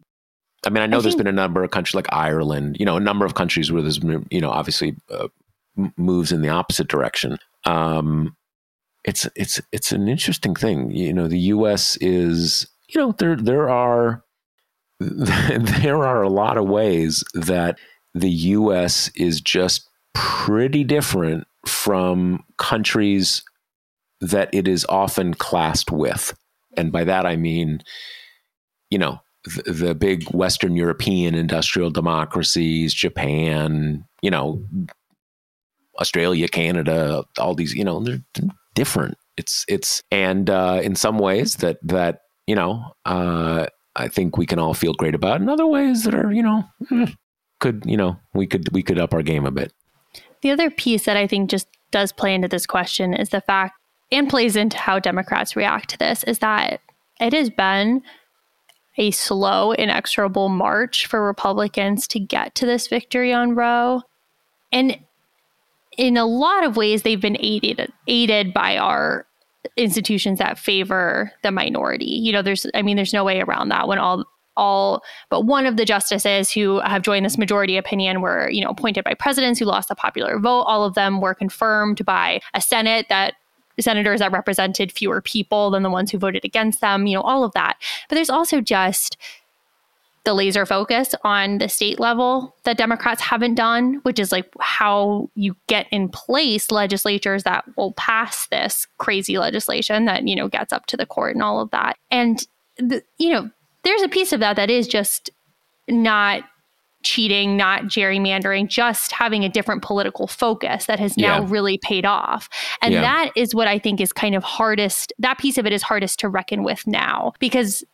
[0.66, 2.84] I mean, I know I there's think, been a number of countries like Ireland, you
[2.84, 4.00] know, a number of countries where there's,
[4.30, 5.28] you know, obviously uh,
[5.96, 7.38] moves in the opposite direction.
[7.64, 8.36] Um,
[9.04, 10.90] it's it's it's an interesting thing.
[10.90, 11.96] You know, the U.S.
[12.02, 14.24] is, you know, there there are
[15.00, 17.78] there are a lot of ways that
[18.14, 19.10] the U.S.
[19.14, 19.87] is just
[20.18, 23.42] pretty different from countries
[24.20, 26.36] that it is often classed with,
[26.76, 27.82] and by that I mean,
[28.90, 34.64] you know, the, big Western European industrial democracies, Japan, you know,
[36.00, 38.20] Australia, Canada, all these, you know, they're
[38.74, 39.16] different.
[39.36, 44.46] It's it's and uh, in some ways that that you know uh, I think we
[44.46, 45.40] can all feel great about.
[45.40, 47.06] In other ways that are you know eh,
[47.60, 49.72] could you know we could we could up our game a bit.
[50.42, 53.78] The other piece that I think just does play into this question is the fact
[54.10, 56.80] and plays into how Democrats react to this is that
[57.20, 58.02] it has been
[58.96, 64.02] a slow, inexorable march for Republicans to get to this victory on Roe.
[64.72, 64.98] And
[65.96, 69.26] in a lot of ways, they've been aided aided by our
[69.76, 72.06] institutions that favor the minority.
[72.06, 74.24] You know, there's I mean, there's no way around that when all
[74.58, 78.70] all but one of the justices who have joined this majority opinion were, you know,
[78.70, 80.62] appointed by presidents who lost the popular vote.
[80.62, 83.34] All of them were confirmed by a Senate that
[83.80, 87.44] senators that represented fewer people than the ones who voted against them, you know, all
[87.44, 87.76] of that.
[88.08, 89.16] But there's also just
[90.24, 95.30] the laser focus on the state level that Democrats haven't done, which is like how
[95.34, 100.72] you get in place legislatures that will pass this crazy legislation that, you know, gets
[100.72, 101.96] up to the court and all of that.
[102.10, 102.46] And,
[102.76, 103.50] the, you know,
[103.84, 105.30] there's a piece of that that is just
[105.88, 106.44] not
[107.04, 111.46] cheating, not gerrymandering, just having a different political focus that has now Yeah.
[111.48, 112.48] really paid off.
[112.82, 113.00] And Yeah.
[113.02, 115.12] that is what I think is kind of hardest.
[115.18, 117.84] That piece of it is hardest to reckon with now because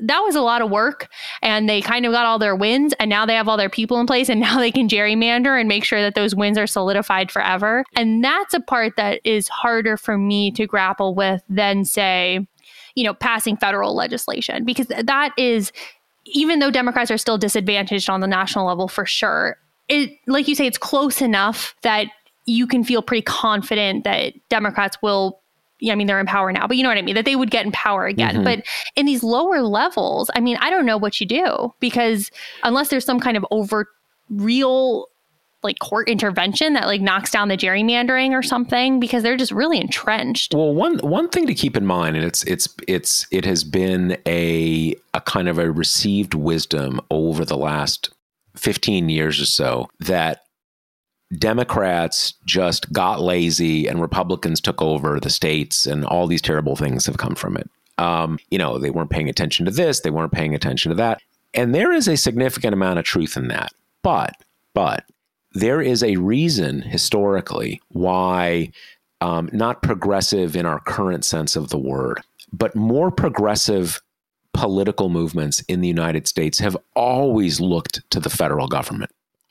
[0.00, 1.08] that was a lot of work
[1.42, 3.98] and they kind of got all their wins and now they have all their people
[3.98, 7.32] in place and now they can gerrymander and make sure that those wins are solidified
[7.32, 7.82] forever.
[7.96, 12.46] And that's a part that is harder for me to grapple with than say,
[12.98, 15.70] you know, passing federal legislation because that is
[16.24, 19.56] even though Democrats are still disadvantaged on the national level for sure,
[19.88, 22.08] it like you say, it's close enough that
[22.46, 25.40] you can feel pretty confident that Democrats will.
[25.78, 27.14] Yeah, I mean, they're in power now, but you know what I mean?
[27.14, 28.34] That they would get in power again.
[28.34, 28.42] Mm-hmm.
[28.42, 32.32] But in these lower levels, I mean, I don't know what you do because
[32.64, 33.86] unless there's some kind of over
[34.28, 35.06] real
[35.62, 39.80] like court intervention that like knocks down the gerrymandering or something because they're just really
[39.80, 40.54] entrenched.
[40.54, 44.16] Well, one one thing to keep in mind, and it's it's it's it has been
[44.26, 48.10] a a kind of a received wisdom over the last
[48.56, 50.44] fifteen years or so that
[51.36, 57.04] Democrats just got lazy and Republicans took over the states, and all these terrible things
[57.06, 57.68] have come from it.
[57.98, 61.20] Um, you know, they weren't paying attention to this, they weren't paying attention to that,
[61.52, 63.72] and there is a significant amount of truth in that.
[64.04, 64.36] But
[64.72, 65.04] but
[65.58, 68.70] there is a reason historically why
[69.20, 72.20] um, not progressive in our current sense of the word,
[72.52, 74.00] but more progressive
[74.54, 79.10] political movements in the United States have always looked to the federal government.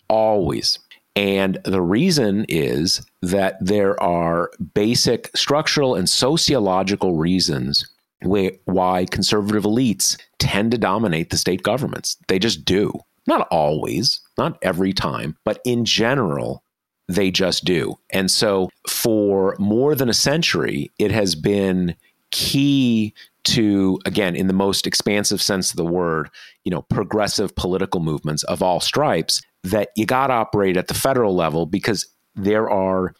[0.09, 0.79] Always.
[1.15, 7.85] And the reason is that there are basic structural and sociological reasons
[8.21, 12.17] why, why conservative elites tend to dominate the state governments.
[12.27, 12.93] They just do.
[13.27, 16.63] Not always, not every time, but in general,
[17.07, 17.97] they just do.
[18.11, 21.95] And so for more than a century, it has been
[22.31, 23.13] key
[23.47, 26.29] to again in the most expansive sense of the word
[26.65, 30.93] you know progressive political movements of all stripes that you got to operate at the
[30.93, 32.05] federal level because
[32.35, 33.13] there are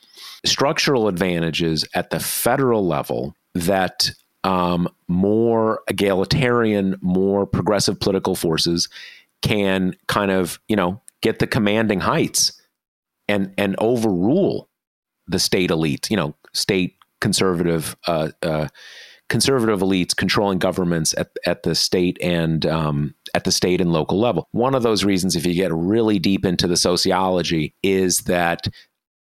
[0.46, 4.12] structural advantages at the federal level that
[4.44, 8.90] um, more egalitarian more progressive political forces
[9.42, 12.62] can kind of you know get the commanding heights
[13.28, 14.70] and and overrule
[15.28, 18.68] the state elite you know state conservative uh, uh,
[19.30, 24.20] conservative elites controlling governments at, at the state and um, at the state and local
[24.20, 24.48] level.
[24.52, 28.68] One of those reasons, if you get really deep into the sociology, is that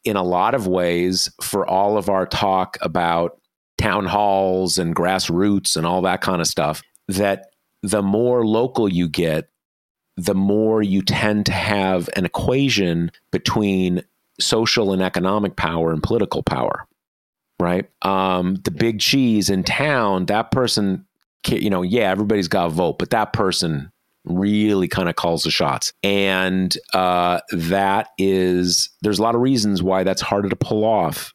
[0.05, 3.41] in a lot of ways, for all of our talk about
[3.79, 7.47] town halls and grassroots and all that kind of stuff, that
[7.83, 9.49] the more local you get,
[10.17, 14.03] the more you tend to have an equation between
[14.41, 16.87] social and economic power and political power
[17.61, 17.89] right?
[18.03, 21.07] Um, the big cheese in town, that person,
[21.49, 23.91] you know, yeah, everybody's got a vote, but that person
[24.25, 25.93] really kind of calls the shots.
[26.03, 31.33] And uh, that is, there's a lot of reasons why that's harder to pull off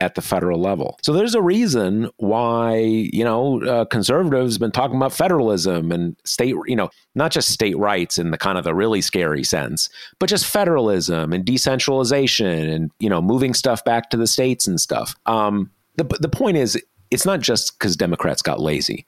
[0.00, 0.98] at the federal level.
[1.02, 6.16] So there's a reason why, you know, uh, conservatives have been talking about federalism and
[6.24, 9.88] state, you know, not just state rights in the kind of the really scary sense,
[10.20, 14.80] but just federalism and decentralization and, you know, moving stuff back to the states and
[14.80, 15.16] stuff.
[15.26, 16.80] Um, the, the point is,
[17.10, 19.04] it's not just because Democrats got lazy.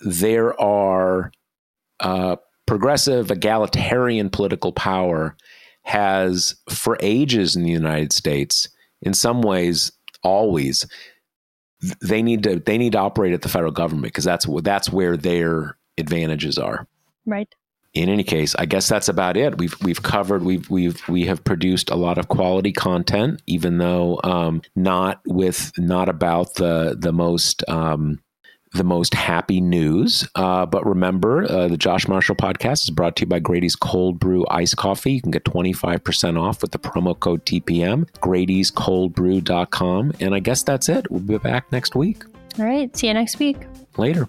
[0.00, 1.32] There are
[1.98, 2.36] uh,
[2.66, 5.36] progressive, egalitarian political power
[5.82, 8.68] has for ages in the United States,
[9.02, 9.90] in some ways,
[10.22, 10.86] always
[12.00, 15.16] they need to they need to operate at the federal government because that's that's where
[15.16, 16.86] their advantages are.
[17.26, 17.52] Right.
[17.94, 19.58] In any case, I guess that's about it.
[19.58, 24.20] We've we've covered we've we've we have produced a lot of quality content, even though
[24.24, 28.20] um, not with not about the the most um,
[28.72, 30.26] the most happy news.
[30.34, 34.18] Uh, but remember, uh, the Josh Marshall podcast is brought to you by Grady's Cold
[34.18, 35.12] Brew Ice Coffee.
[35.12, 40.12] You can get 25% off with the promo code TPM, Grady'sColdBrew.com.
[40.20, 41.10] And I guess that's it.
[41.10, 42.24] We'll be back next week.
[42.58, 42.94] All right.
[42.96, 43.58] See you next week.
[43.96, 44.28] Later.